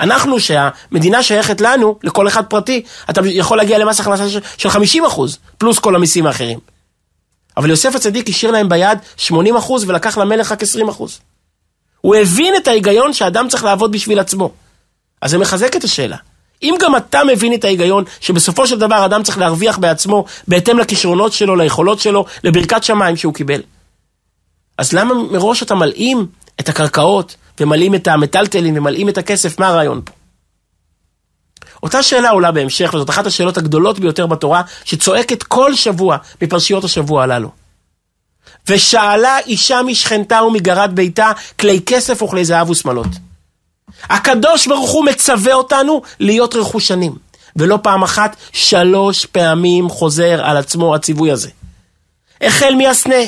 אנחנו, 0.01 0.41
שהמדינה 0.41 1.23
שייכת 1.23 1.61
לנו, 1.61 1.99
לכל 2.03 2.29
אחד 2.29 2.47
פרטי, 2.47 2.83
אתה 3.11 3.21
יכול 3.25 3.59
להגיע 3.59 3.79
למס 3.79 4.01
הכנסה 4.01 4.41
של 4.59 4.71
50 4.71 5.05
פלוס 5.59 5.79
כל 5.79 5.95
המיסים 5.95 6.27
האחרים. 6.27 6.59
אבל 7.57 7.71
יוסף 7.71 7.95
הצדיק 7.95 8.29
השאיר 8.29 8.53
להם 8.53 8.69
ביד 8.69 8.99
80 9.17 9.55
ולקח 9.87 10.19
למלך 10.19 10.53
רק 10.53 10.63
20 10.63 10.87
הוא 12.01 12.17
הבין 12.17 12.57
את 12.57 12.69
ההיגיון 12.69 13.13
שאדם 13.13 13.49
צריך 13.49 13.65
לעבוד 13.65 13.93
בשביל 13.93 14.19
עצמו. 14.19 14.53
אז 15.21 15.31
זה 15.31 15.39
מחזק 15.39 15.77
את 15.77 15.85
השאלה. 15.85 16.17
אם 16.63 16.75
גם 16.81 16.97
אתה 16.97 17.21
מבין 17.25 17.55
את 17.55 17.65
ההיגיון 17.65 18.05
שבסופו 18.21 18.67
של 18.67 18.79
דבר 18.79 19.05
אדם 19.05 19.23
צריך 19.23 19.39
להרוויח 19.39 19.79
בעצמו 19.79 20.25
בהתאם 20.49 20.79
לכישרונות 20.79 21.33
שלו, 21.33 21.57
ליכולות 21.57 22.01
שלו, 22.01 22.25
לברכת 22.45 22.85
שמיים 22.85 23.17
שהוא 23.17 23.35
קיבל. 23.35 23.61
אז 24.79 24.93
למה 24.93 25.15
מראש 25.15 25.63
אתה 25.63 25.75
מלאים 25.75 26.27
את 26.61 26.69
הקרקעות 26.69 27.37
ומלאים 27.61 27.95
את 27.95 28.09
המטלטלים 28.09 28.77
ומלאים 28.77 29.09
את 29.09 29.19
הכסף? 29.19 29.59
מה 29.59 29.69
הרעיון 29.69 30.01
פה? 30.05 30.13
אותה 31.83 32.03
שאלה 32.03 32.31
עולה 32.31 32.51
בהמשך, 32.51 32.91
וזאת 32.95 33.11
אחת 33.11 33.27
השאלות 33.27 33.57
הגדולות 33.57 33.99
ביותר 33.99 34.27
בתורה, 34.27 34.63
שצועקת 34.85 35.43
כל 35.43 35.75
שבוע 35.75 36.17
מפרשיות 36.43 36.85
השבוע 36.85 37.23
הללו. 37.23 37.51
ושאלה 38.69 39.39
אישה 39.39 39.83
משכנתה 39.83 40.43
ומגרת 40.43 40.95
ביתה 40.95 41.33
כלי 41.61 41.81
כסף 41.87 42.23
וכלי 42.23 42.45
זהב 42.45 42.71
ושמלות. 42.71 43.28
הקדוש 44.03 44.67
ברוך 44.67 44.91
הוא 44.91 45.05
מצווה 45.05 45.55
אותנו 45.55 46.03
להיות 46.21 46.55
רכושנים. 46.55 47.29
ולא 47.57 47.79
פעם 47.83 48.03
אחת, 48.03 48.37
שלוש 48.53 49.27
פעמים 49.27 49.89
חוזר 49.89 50.45
על 50.45 50.57
עצמו 50.57 50.95
הציווי 50.95 51.31
הזה. 51.31 51.49
החל 52.41 52.75
מהסנה, 52.75 53.25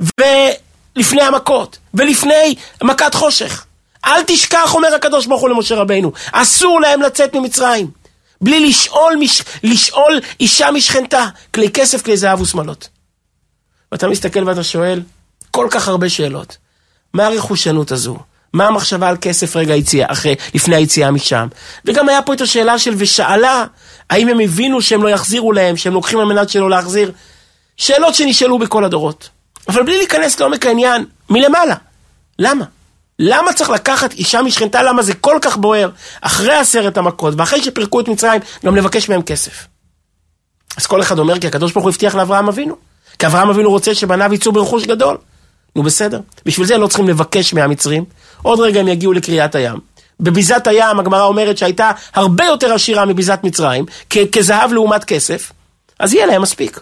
ולפני 0.00 1.22
המכות, 1.22 1.78
ולפני 1.94 2.54
מכת 2.82 3.14
חושך. 3.14 3.64
אל 4.04 4.22
תשכח, 4.26 4.74
אומר 4.74 4.94
הקדוש 4.94 5.26
ברוך 5.26 5.40
הוא 5.40 5.48
למשה 5.48 5.74
רבינו, 5.74 6.12
אסור 6.32 6.80
להם 6.80 7.02
לצאת 7.02 7.36
ממצרים. 7.36 7.90
בלי 8.40 8.68
לשאול, 8.68 9.16
מש... 9.20 9.42
לשאול 9.62 10.20
אישה 10.40 10.70
משכנתה, 10.70 11.26
כלי 11.54 11.70
כסף, 11.70 12.02
כלי 12.02 12.16
זהב 12.16 12.40
ושמלות. 12.40 12.88
ואתה 13.92 14.08
מסתכל 14.08 14.48
ואתה 14.48 14.64
שואל, 14.64 15.02
כל 15.50 15.68
כך 15.70 15.88
הרבה 15.88 16.08
שאלות. 16.08 16.56
מה 17.14 17.26
הרכושנות 17.26 17.92
הזו? 17.92 18.18
מה 18.58 18.66
המחשבה 18.66 19.08
על 19.08 19.16
כסף 19.20 19.56
רגע 19.56 19.74
היציאה, 19.74 20.06
אחרי, 20.12 20.34
לפני 20.54 20.76
היציאה 20.76 21.10
משם? 21.10 21.46
וגם 21.84 22.08
היה 22.08 22.22
פה 22.22 22.34
את 22.34 22.40
השאלה 22.40 22.78
של 22.78 22.94
ושאלה, 22.96 23.64
האם 24.10 24.28
הם 24.28 24.40
הבינו 24.40 24.82
שהם 24.82 25.02
לא 25.02 25.08
יחזירו 25.08 25.52
להם, 25.52 25.76
שהם 25.76 25.92
לוקחים 25.94 26.18
על 26.18 26.24
מנת 26.24 26.48
שלא 26.48 26.70
להחזיר? 26.70 27.12
שאלות 27.76 28.14
שנשאלו 28.14 28.58
בכל 28.58 28.84
הדורות. 28.84 29.28
אבל 29.68 29.82
בלי 29.82 29.96
להיכנס 29.96 30.40
לעומק 30.40 30.66
העניין, 30.66 31.04
מלמעלה. 31.30 31.74
למה? 32.38 32.64
למה 33.18 33.52
צריך 33.52 33.70
לקחת 33.70 34.12
אישה 34.12 34.42
משכנתה? 34.42 34.82
למה 34.82 35.02
זה 35.02 35.14
כל 35.14 35.38
כך 35.42 35.56
בוער 35.56 35.90
אחרי 36.20 36.54
עשרת 36.54 36.96
המכות 36.96 37.34
ואחרי 37.36 37.62
שפירקו 37.62 38.00
את 38.00 38.08
מצרים 38.08 38.40
גם 38.66 38.76
לבקש 38.76 39.08
מהם 39.08 39.22
כסף? 39.22 39.66
אז 40.76 40.86
כל 40.86 41.02
אחד 41.02 41.18
אומר 41.18 41.38
כי 41.38 41.46
הקדוש 41.46 41.72
ברוך 41.72 41.84
הוא 41.84 41.90
הבטיח 41.90 42.14
לאברהם 42.14 42.48
אבינו. 42.48 42.76
כי 43.18 43.26
אברהם 43.26 43.50
אבינו 43.50 43.70
רוצה 43.70 43.94
שבניו 43.94 44.34
יצאו 44.34 44.52
ברכוש 44.52 44.84
גדול. 44.84 45.16
נו 45.76 45.82
בסדר, 45.82 46.20
בשביל 46.46 46.66
זה 46.66 46.78
לא 46.78 46.86
צריכים 46.86 47.08
לבקש 47.08 47.54
מהמצרים. 47.54 48.04
עוד 48.42 48.60
רגע 48.60 48.80
הם 48.80 48.88
יגיעו 48.88 49.12
לקריאת 49.12 49.54
הים. 49.54 49.78
בביזת 50.20 50.66
הים 50.66 51.00
הגמרא 51.00 51.24
אומרת 51.24 51.58
שהייתה 51.58 51.90
הרבה 52.14 52.44
יותר 52.44 52.72
עשירה 52.72 53.04
מביזת 53.04 53.40
מצרים, 53.42 53.86
כזהב 54.32 54.72
לעומת 54.72 55.04
כסף, 55.04 55.52
אז 55.98 56.14
יהיה 56.14 56.26
להם 56.26 56.42
מספיק. 56.42 56.80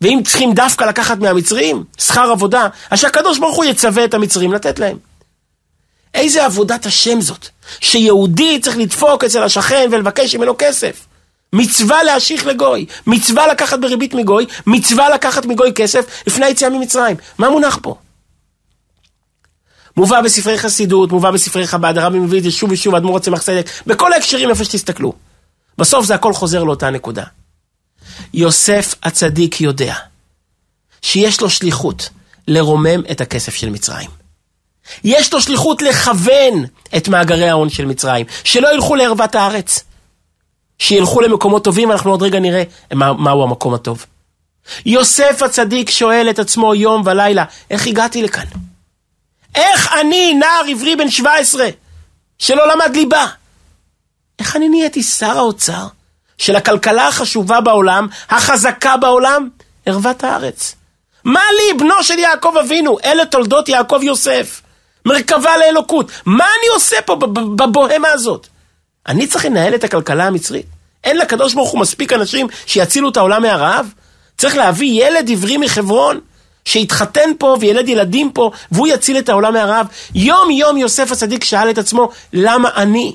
ואם 0.00 0.20
צריכים 0.24 0.54
דווקא 0.54 0.84
לקחת 0.84 1.18
מהמצרים, 1.18 1.84
שכר 1.98 2.30
עבודה, 2.30 2.68
אז 2.90 2.98
שהקדוש 2.98 3.38
ברוך 3.38 3.56
הוא 3.56 3.64
יצווה 3.64 4.04
את 4.04 4.14
המצרים 4.14 4.52
לתת 4.52 4.78
להם. 4.78 4.96
איזה 6.14 6.44
עבודת 6.44 6.86
השם 6.86 7.20
זאת, 7.20 7.48
שיהודי 7.80 8.60
צריך 8.60 8.76
לדפוק 8.76 9.24
אצל 9.24 9.42
השכן 9.42 9.88
ולבקש 9.92 10.34
ממנו 10.34 10.54
כסף. 10.58 11.06
מצווה 11.52 12.02
להשיך 12.02 12.46
לגוי, 12.46 12.86
מצווה 13.06 13.46
לקחת 13.46 13.78
בריבית 13.78 14.14
מגוי, 14.14 14.46
מצווה 14.66 15.10
לקחת 15.10 15.46
מגוי 15.46 15.72
כסף 15.74 16.04
לפני 16.26 16.46
היציאה 16.46 16.70
ממצרים. 16.70 17.16
מה 17.38 17.50
מונח 17.50 17.78
פה? 17.82 17.94
מובא 19.96 20.20
בספרי 20.20 20.58
חסידות, 20.58 21.12
מובא 21.12 21.30
בספרי 21.30 21.66
חב"ד, 21.66 21.98
הרבי 21.98 22.18
מביא 22.18 22.38
את 22.38 22.44
זה 22.44 22.50
שוב 22.50 22.72
ושוב, 22.72 22.94
אדמו"ר 22.94 23.16
הצמח 23.16 23.42
צדק, 23.42 23.70
בכל 23.86 24.12
ההקשרים 24.12 24.50
איפה 24.50 24.64
שתסתכלו. 24.64 25.12
בסוף 25.78 26.06
זה 26.06 26.14
הכל 26.14 26.32
חוזר 26.32 26.64
לאותה 26.64 26.90
נקודה. 26.90 27.24
יוסף 28.34 28.94
הצדיק 29.02 29.60
יודע 29.60 29.94
שיש 31.02 31.40
לו 31.40 31.50
שליחות 31.50 32.08
לרומם 32.48 33.02
את 33.10 33.20
הכסף 33.20 33.54
של 33.54 33.70
מצרים. 33.70 34.10
יש 35.04 35.32
לו 35.32 35.40
שליחות 35.40 35.82
לכוון 35.82 36.64
את 36.96 37.08
מאגרי 37.08 37.48
ההון 37.48 37.70
של 37.70 37.84
מצרים, 37.84 38.26
שלא 38.44 38.74
ילכו 38.74 38.94
לערוות 38.94 39.34
הארץ. 39.34 39.84
שילכו 40.80 41.20
למקומות 41.20 41.64
טובים, 41.64 41.92
אנחנו 41.92 42.10
עוד 42.10 42.22
רגע 42.22 42.38
נראה 42.38 42.62
מה, 42.94 43.12
מהו 43.12 43.42
המקום 43.42 43.74
הטוב. 43.74 44.06
יוסף 44.86 45.42
הצדיק 45.42 45.90
שואל 45.90 46.30
את 46.30 46.38
עצמו 46.38 46.74
יום 46.74 47.02
ולילה, 47.04 47.44
איך 47.70 47.86
הגעתי 47.86 48.22
לכאן? 48.22 48.44
איך 49.54 49.92
אני, 50.00 50.34
נער 50.34 50.62
עברי 50.68 50.96
בן 50.96 51.10
17, 51.10 51.68
שלא 52.38 52.68
למד 52.68 52.96
ליבה, 52.96 53.26
איך 54.38 54.56
אני 54.56 54.68
נהייתי 54.68 55.02
שר 55.02 55.38
האוצר 55.38 55.86
של 56.38 56.56
הכלכלה 56.56 57.08
החשובה 57.08 57.60
בעולם, 57.60 58.08
החזקה 58.30 58.96
בעולם, 58.96 59.48
ערוות 59.86 60.24
הארץ? 60.24 60.74
מה 61.24 61.42
לי, 61.56 61.78
בנו 61.78 62.02
של 62.02 62.18
יעקב 62.18 62.54
אבינו? 62.60 62.98
אלה 63.04 63.26
תולדות 63.26 63.68
יעקב 63.68 64.00
יוסף. 64.02 64.62
מרכבה 65.04 65.56
לאלוקות. 65.56 66.10
מה 66.26 66.44
אני 66.44 66.68
עושה 66.74 67.02
פה 67.02 67.16
בבוהמה 67.56 68.08
הזאת? 68.08 68.46
אני 69.08 69.26
צריך 69.26 69.44
לנהל 69.44 69.74
את 69.74 69.84
הכלכלה 69.84 70.26
המצרית? 70.26 70.66
אין 71.04 71.18
לקדוש 71.18 71.54
ברוך 71.54 71.70
הוא 71.70 71.80
מספיק 71.80 72.12
אנשים 72.12 72.46
שיצילו 72.66 73.08
את 73.08 73.16
העולם 73.16 73.42
מהרעב? 73.42 73.92
צריך 74.38 74.56
להביא 74.56 75.06
ילד 75.06 75.30
עברי 75.30 75.56
מחברון? 75.56 76.20
שיתחתן 76.64 77.30
פה 77.38 77.56
וילד 77.60 77.88
ילדים 77.88 78.32
פה, 78.32 78.50
והוא 78.72 78.88
יציל 78.88 79.18
את 79.18 79.28
העולם 79.28 79.52
מהרעב. 79.52 79.86
יום 80.14 80.50
יום 80.50 80.76
יוסף 80.76 81.12
הצדיק 81.12 81.44
שאל 81.44 81.70
את 81.70 81.78
עצמו, 81.78 82.10
למה 82.32 82.68
אני? 82.76 83.14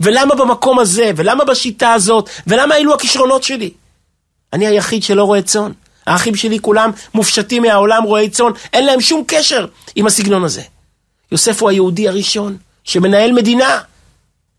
ולמה 0.00 0.34
במקום 0.34 0.78
הזה? 0.78 1.10
ולמה 1.16 1.44
בשיטה 1.44 1.92
הזאת? 1.92 2.30
ולמה 2.46 2.76
אלו 2.76 2.94
הכישרונות 2.94 3.42
שלי? 3.42 3.70
אני 4.52 4.66
היחיד 4.66 5.02
שלא 5.02 5.24
רואה 5.24 5.42
צאן. 5.42 5.72
האחים 6.06 6.36
שלי 6.36 6.58
כולם 6.60 6.90
מופשטים 7.14 7.62
מהעולם 7.62 8.02
רועי 8.02 8.30
צאן, 8.30 8.50
אין 8.72 8.86
להם 8.86 9.00
שום 9.00 9.24
קשר 9.26 9.66
עם 9.96 10.06
הסגנון 10.06 10.44
הזה. 10.44 10.62
יוסף 11.32 11.62
הוא 11.62 11.70
היהודי 11.70 12.08
הראשון 12.08 12.56
שמנהל 12.84 13.32
מדינה, 13.32 13.80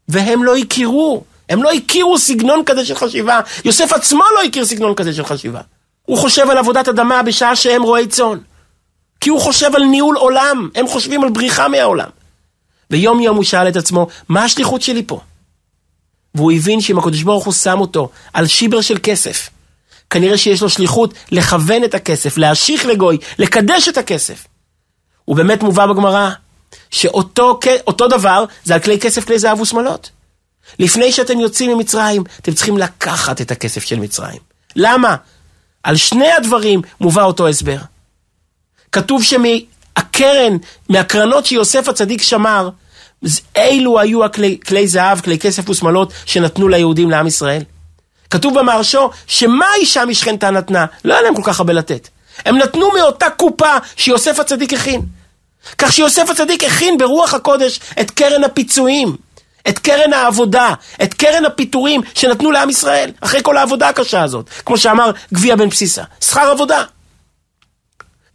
והם 0.07 0.43
לא 0.43 0.55
הכירו, 0.55 1.23
הם 1.49 1.63
לא 1.63 1.71
הכירו 1.71 2.17
סגנון 2.17 2.63
כזה 2.65 2.85
של 2.85 2.95
חשיבה. 2.95 3.39
יוסף 3.65 3.93
עצמו 3.93 4.23
לא 4.35 4.47
הכיר 4.47 4.65
סגנון 4.65 4.95
כזה 4.95 5.13
של 5.13 5.25
חשיבה. 5.25 5.61
הוא 6.05 6.17
חושב 6.17 6.49
על 6.49 6.57
עבודת 6.57 6.87
אדמה 6.87 7.23
בשעה 7.23 7.55
שהם 7.55 7.83
רועי 7.83 8.07
צאן. 8.07 8.37
כי 9.21 9.29
הוא 9.29 9.41
חושב 9.41 9.75
על 9.75 9.83
ניהול 9.83 10.17
עולם, 10.17 10.69
הם 10.75 10.87
חושבים 10.87 11.23
על 11.23 11.29
בריחה 11.29 11.67
מהעולם. 11.67 12.09
ויום 12.91 13.19
יום 13.19 13.35
הוא 13.35 13.43
שאל 13.43 13.67
את 13.67 13.75
עצמו, 13.75 14.07
מה 14.29 14.43
השליחות 14.43 14.81
שלי 14.81 15.03
פה? 15.07 15.19
והוא 16.35 16.51
הבין 16.51 16.81
שאם 16.81 16.99
הקדוש 16.99 17.23
ברוך 17.23 17.45
הוא 17.45 17.53
שם 17.53 17.79
אותו 17.79 18.09
על 18.33 18.47
שיבר 18.47 18.81
של 18.81 18.97
כסף, 19.03 19.49
כנראה 20.09 20.37
שיש 20.37 20.61
לו 20.61 20.69
שליחות 20.69 21.13
לכוון 21.31 21.83
את 21.83 21.93
הכסף, 21.93 22.37
להשיך 22.37 22.85
לגוי, 22.85 23.17
לקדש 23.39 23.87
את 23.87 23.97
הכסף. 23.97 24.47
הוא 25.25 25.35
באמת 25.35 25.63
מובא 25.63 25.85
בגמרא 25.85 26.29
שאותו 26.91 28.07
דבר 28.09 28.45
זה 28.63 28.73
על 28.73 28.79
כלי 28.79 28.99
כסף, 28.99 29.25
כלי 29.25 29.39
זהב 29.39 29.59
ושמלות. 29.59 30.09
לפני 30.79 31.11
שאתם 31.11 31.39
יוצאים 31.39 31.71
ממצרים, 31.71 32.23
אתם 32.41 32.53
צריכים 32.53 32.77
לקחת 32.77 33.41
את 33.41 33.51
הכסף 33.51 33.83
של 33.83 33.99
מצרים. 33.99 34.39
למה? 34.75 35.15
על 35.83 35.95
שני 35.95 36.31
הדברים 36.31 36.81
מובא 37.01 37.23
אותו 37.23 37.47
הסבר. 37.47 37.77
כתוב 38.91 39.23
שמהקרן, 39.23 40.57
מהקרנות 40.89 41.45
שיוסף 41.45 41.89
הצדיק 41.89 42.21
שמר, 42.21 42.69
אילו 43.55 43.99
היו 43.99 44.25
הכלי, 44.25 44.57
כלי 44.67 44.87
זהב, 44.87 45.21
כלי 45.21 45.39
כסף 45.39 45.69
ושמאלות 45.69 46.13
שנתנו 46.25 46.67
ליהודים 46.67 47.09
לעם 47.09 47.27
ישראל. 47.27 47.63
כתוב 48.29 48.59
במהרשו 48.59 49.09
שמה 49.27 49.65
אישה 49.79 50.05
משכנתה 50.05 50.51
נתנה? 50.51 50.85
לא 51.05 51.13
היה 51.13 51.21
להם 51.21 51.35
כל 51.35 51.41
כך 51.45 51.59
הרבה 51.59 51.73
לתת. 51.73 52.09
הם 52.45 52.57
נתנו 52.57 52.91
מאותה 52.91 53.29
קופה 53.29 53.77
שיוסף 53.95 54.39
הצדיק 54.39 54.73
הכין. 54.73 55.01
כך 55.77 55.93
שיוסף 55.93 56.29
הצדיק 56.29 56.63
הכין 56.63 56.97
ברוח 56.97 57.33
הקודש 57.33 57.79
את 58.01 58.11
קרן 58.11 58.43
הפיצויים, 58.43 59.15
את 59.67 59.79
קרן 59.79 60.13
העבודה, 60.13 60.73
את 61.03 61.13
קרן 61.13 61.45
הפיטורים 61.45 62.01
שנתנו 62.13 62.51
לעם 62.51 62.69
ישראל, 62.69 63.11
אחרי 63.21 63.39
כל 63.43 63.57
העבודה 63.57 63.89
הקשה 63.89 64.23
הזאת, 64.23 64.49
כמו 64.65 64.77
שאמר 64.77 65.11
גביע 65.33 65.55
בן 65.55 65.69
בסיסה, 65.69 66.03
שכר 66.21 66.49
עבודה. 66.51 66.83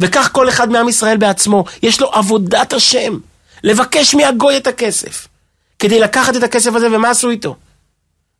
וכך 0.00 0.28
כל 0.32 0.48
אחד 0.48 0.70
מעם 0.70 0.88
ישראל 0.88 1.16
בעצמו, 1.16 1.64
יש 1.82 2.00
לו 2.00 2.10
עבודת 2.12 2.72
השם, 2.72 3.18
לבקש 3.64 4.14
מהגוי 4.14 4.56
את 4.56 4.66
הכסף, 4.66 5.28
כדי 5.78 6.00
לקחת 6.00 6.36
את 6.36 6.42
הכסף 6.42 6.74
הזה, 6.74 6.86
ומה 6.86 7.10
עשו 7.10 7.30
איתו? 7.30 7.56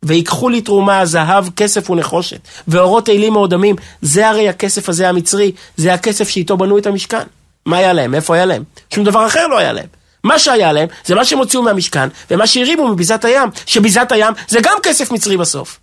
ויקחו 0.03 0.49
לי 0.49 0.61
תרומה, 0.61 1.05
זהב, 1.05 1.49
כסף 1.49 1.89
ונחושת, 1.89 2.39
ואורות 2.67 3.09
אלים 3.09 3.33
מאודמים, 3.33 3.75
זה 4.01 4.29
הרי 4.29 4.49
הכסף 4.49 4.89
הזה 4.89 5.09
המצרי, 5.09 5.51
זה 5.77 5.93
הכסף 5.93 6.29
שאיתו 6.29 6.57
בנו 6.57 6.77
את 6.77 6.85
המשכן. 6.85 7.23
מה 7.65 7.77
היה 7.77 7.93
להם? 7.93 8.15
איפה 8.15 8.35
היה 8.35 8.45
להם? 8.45 8.63
שום 8.93 9.03
דבר 9.03 9.27
אחר 9.27 9.47
לא 9.47 9.57
היה 9.57 9.73
להם. 9.73 9.87
מה 10.23 10.39
שהיה 10.39 10.71
להם, 10.71 10.87
זה 11.05 11.15
מה 11.15 11.25
שהם 11.25 11.39
הוציאו 11.39 11.63
מהמשכן, 11.63 12.09
ומה 12.31 12.47
שהרימו 12.47 12.87
מביזת 12.87 13.25
הים, 13.25 13.49
שביזת 13.65 14.11
הים 14.11 14.33
זה 14.47 14.59
גם 14.63 14.77
כסף 14.83 15.11
מצרי 15.11 15.37
בסוף. 15.37 15.79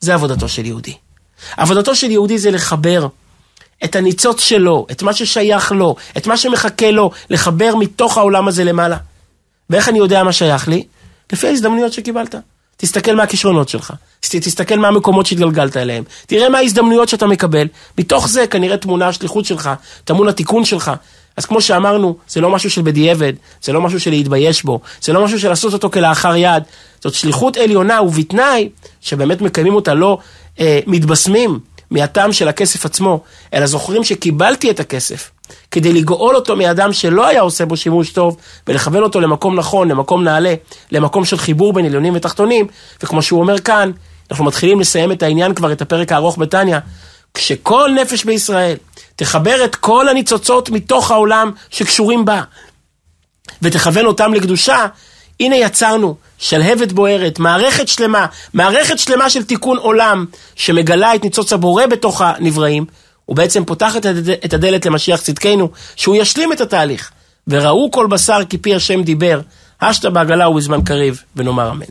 זה 0.00 0.14
עבודתו 0.14 0.48
של 0.48 0.66
יהודי. 0.66 0.94
עבודתו 1.56 1.94
של 1.94 2.10
יהודי 2.10 2.38
זה 2.38 2.50
לחבר 2.50 3.06
את 3.84 3.96
הניצוץ 3.96 4.40
שלו, 4.40 4.86
את 4.90 5.02
מה 5.02 5.12
ששייך 5.12 5.72
לו, 5.72 5.96
את 6.16 6.26
מה 6.26 6.36
שמחכה 6.36 6.90
לו, 6.90 7.10
לחבר 7.30 7.74
מתוך 7.74 8.18
העולם 8.18 8.48
הזה 8.48 8.64
למעלה. 8.64 8.96
ואיך 9.70 9.88
אני 9.88 9.98
יודע 9.98 10.22
מה 10.22 10.32
שייך 10.32 10.68
לי? 10.68 10.86
לפי 11.32 11.46
ההזדמנויות 11.46 11.92
שקיבלת. 11.92 12.34
תסתכל 12.80 13.14
מה 13.14 13.22
הכישרונות 13.22 13.68
שלך, 13.68 13.92
תסתכל 14.20 14.78
מה 14.78 14.88
המקומות 14.88 15.26
שהתגלגלת 15.26 15.76
אליהם, 15.76 16.04
תראה 16.26 16.48
מה 16.48 16.58
ההזדמנויות 16.58 17.08
שאתה 17.08 17.26
מקבל, 17.26 17.66
מתוך 17.98 18.28
זה 18.28 18.46
כנראה 18.46 18.76
תמונה 18.76 19.08
השליחות 19.08 19.44
שלך, 19.44 19.70
טמון 20.04 20.28
התיקון 20.28 20.64
שלך. 20.64 20.92
אז 21.36 21.46
כמו 21.46 21.60
שאמרנו, 21.60 22.16
זה 22.28 22.40
לא 22.40 22.50
משהו 22.50 22.70
של 22.70 22.82
בדיעבד, 22.82 23.32
זה 23.62 23.72
לא 23.72 23.80
משהו 23.80 24.00
של 24.00 24.10
להתבייש 24.10 24.62
בו, 24.62 24.80
זה 25.02 25.12
לא 25.12 25.24
משהו 25.24 25.40
של 25.40 25.48
לעשות 25.48 25.72
אותו 25.72 25.90
כלאחר 25.90 26.36
יד, 26.36 26.62
זאת 27.00 27.14
שליחות 27.14 27.56
עליונה 27.56 28.02
ובתנאי 28.02 28.68
שבאמת 29.00 29.40
מקיימים 29.40 29.74
אותה 29.74 29.94
לא 29.94 30.18
אה, 30.60 30.80
מתבשמים 30.86 31.58
מהטעם 31.90 32.32
של 32.32 32.48
הכסף 32.48 32.86
עצמו, 32.86 33.20
אלא 33.54 33.66
זוכרים 33.66 34.04
שקיבלתי 34.04 34.70
את 34.70 34.80
הכסף. 34.80 35.30
כדי 35.70 35.92
לגאול 35.92 36.36
אותו 36.36 36.56
מאדם 36.56 36.92
שלא 36.92 37.26
היה 37.26 37.40
עושה 37.40 37.66
בו 37.66 37.76
שימוש 37.76 38.12
טוב, 38.12 38.36
ולכוון 38.66 39.02
אותו 39.02 39.20
למקום 39.20 39.56
נכון, 39.56 39.88
למקום 39.88 40.24
נעלה, 40.24 40.54
למקום 40.92 41.24
של 41.24 41.38
חיבור 41.38 41.72
בין 41.72 41.84
עליונים 41.84 42.12
ותחתונים, 42.16 42.66
וכמו 43.02 43.22
שהוא 43.22 43.40
אומר 43.40 43.58
כאן, 43.58 43.90
אנחנו 44.30 44.44
מתחילים 44.44 44.80
לסיים 44.80 45.12
את 45.12 45.22
העניין 45.22 45.54
כבר, 45.54 45.72
את 45.72 45.82
הפרק 45.82 46.12
הארוך 46.12 46.38
בתניא, 46.38 46.78
כשכל 47.34 47.90
נפש 48.02 48.24
בישראל 48.24 48.76
תחבר 49.16 49.64
את 49.64 49.74
כל 49.74 50.08
הניצוצות 50.08 50.70
מתוך 50.70 51.10
העולם 51.10 51.52
שקשורים 51.70 52.24
בה, 52.24 52.42
ותכוון 53.62 54.06
אותם 54.06 54.34
לקדושה, 54.34 54.86
הנה 55.40 55.56
יצרנו 55.56 56.16
שלהבת 56.38 56.92
בוערת, 56.92 57.38
מערכת 57.38 57.88
שלמה, 57.88 58.26
מערכת 58.54 58.98
שלמה 58.98 59.30
של 59.30 59.44
תיקון 59.44 59.78
עולם, 59.78 60.26
שמגלה 60.56 61.14
את 61.14 61.24
ניצוץ 61.24 61.52
הבורא 61.52 61.86
בתוך 61.86 62.22
הנבראים, 62.22 62.84
ובעצם 63.28 63.64
פותחת 63.64 64.06
את 64.44 64.54
הדלת 64.54 64.86
למשיח 64.86 65.20
צדקנו, 65.20 65.68
שהוא 65.96 66.16
ישלים 66.16 66.52
את 66.52 66.60
התהליך. 66.60 67.10
וראו 67.48 67.90
כל 67.90 68.06
בשר 68.06 68.38
כי 68.48 68.58
פי 68.58 68.74
השם 68.74 69.02
דיבר, 69.02 69.40
השתא 69.80 70.08
בעגלה 70.08 70.48
ובזמן 70.48 70.80
קריב, 70.84 71.22
ונאמר 71.36 71.70
אמן. 71.70 71.86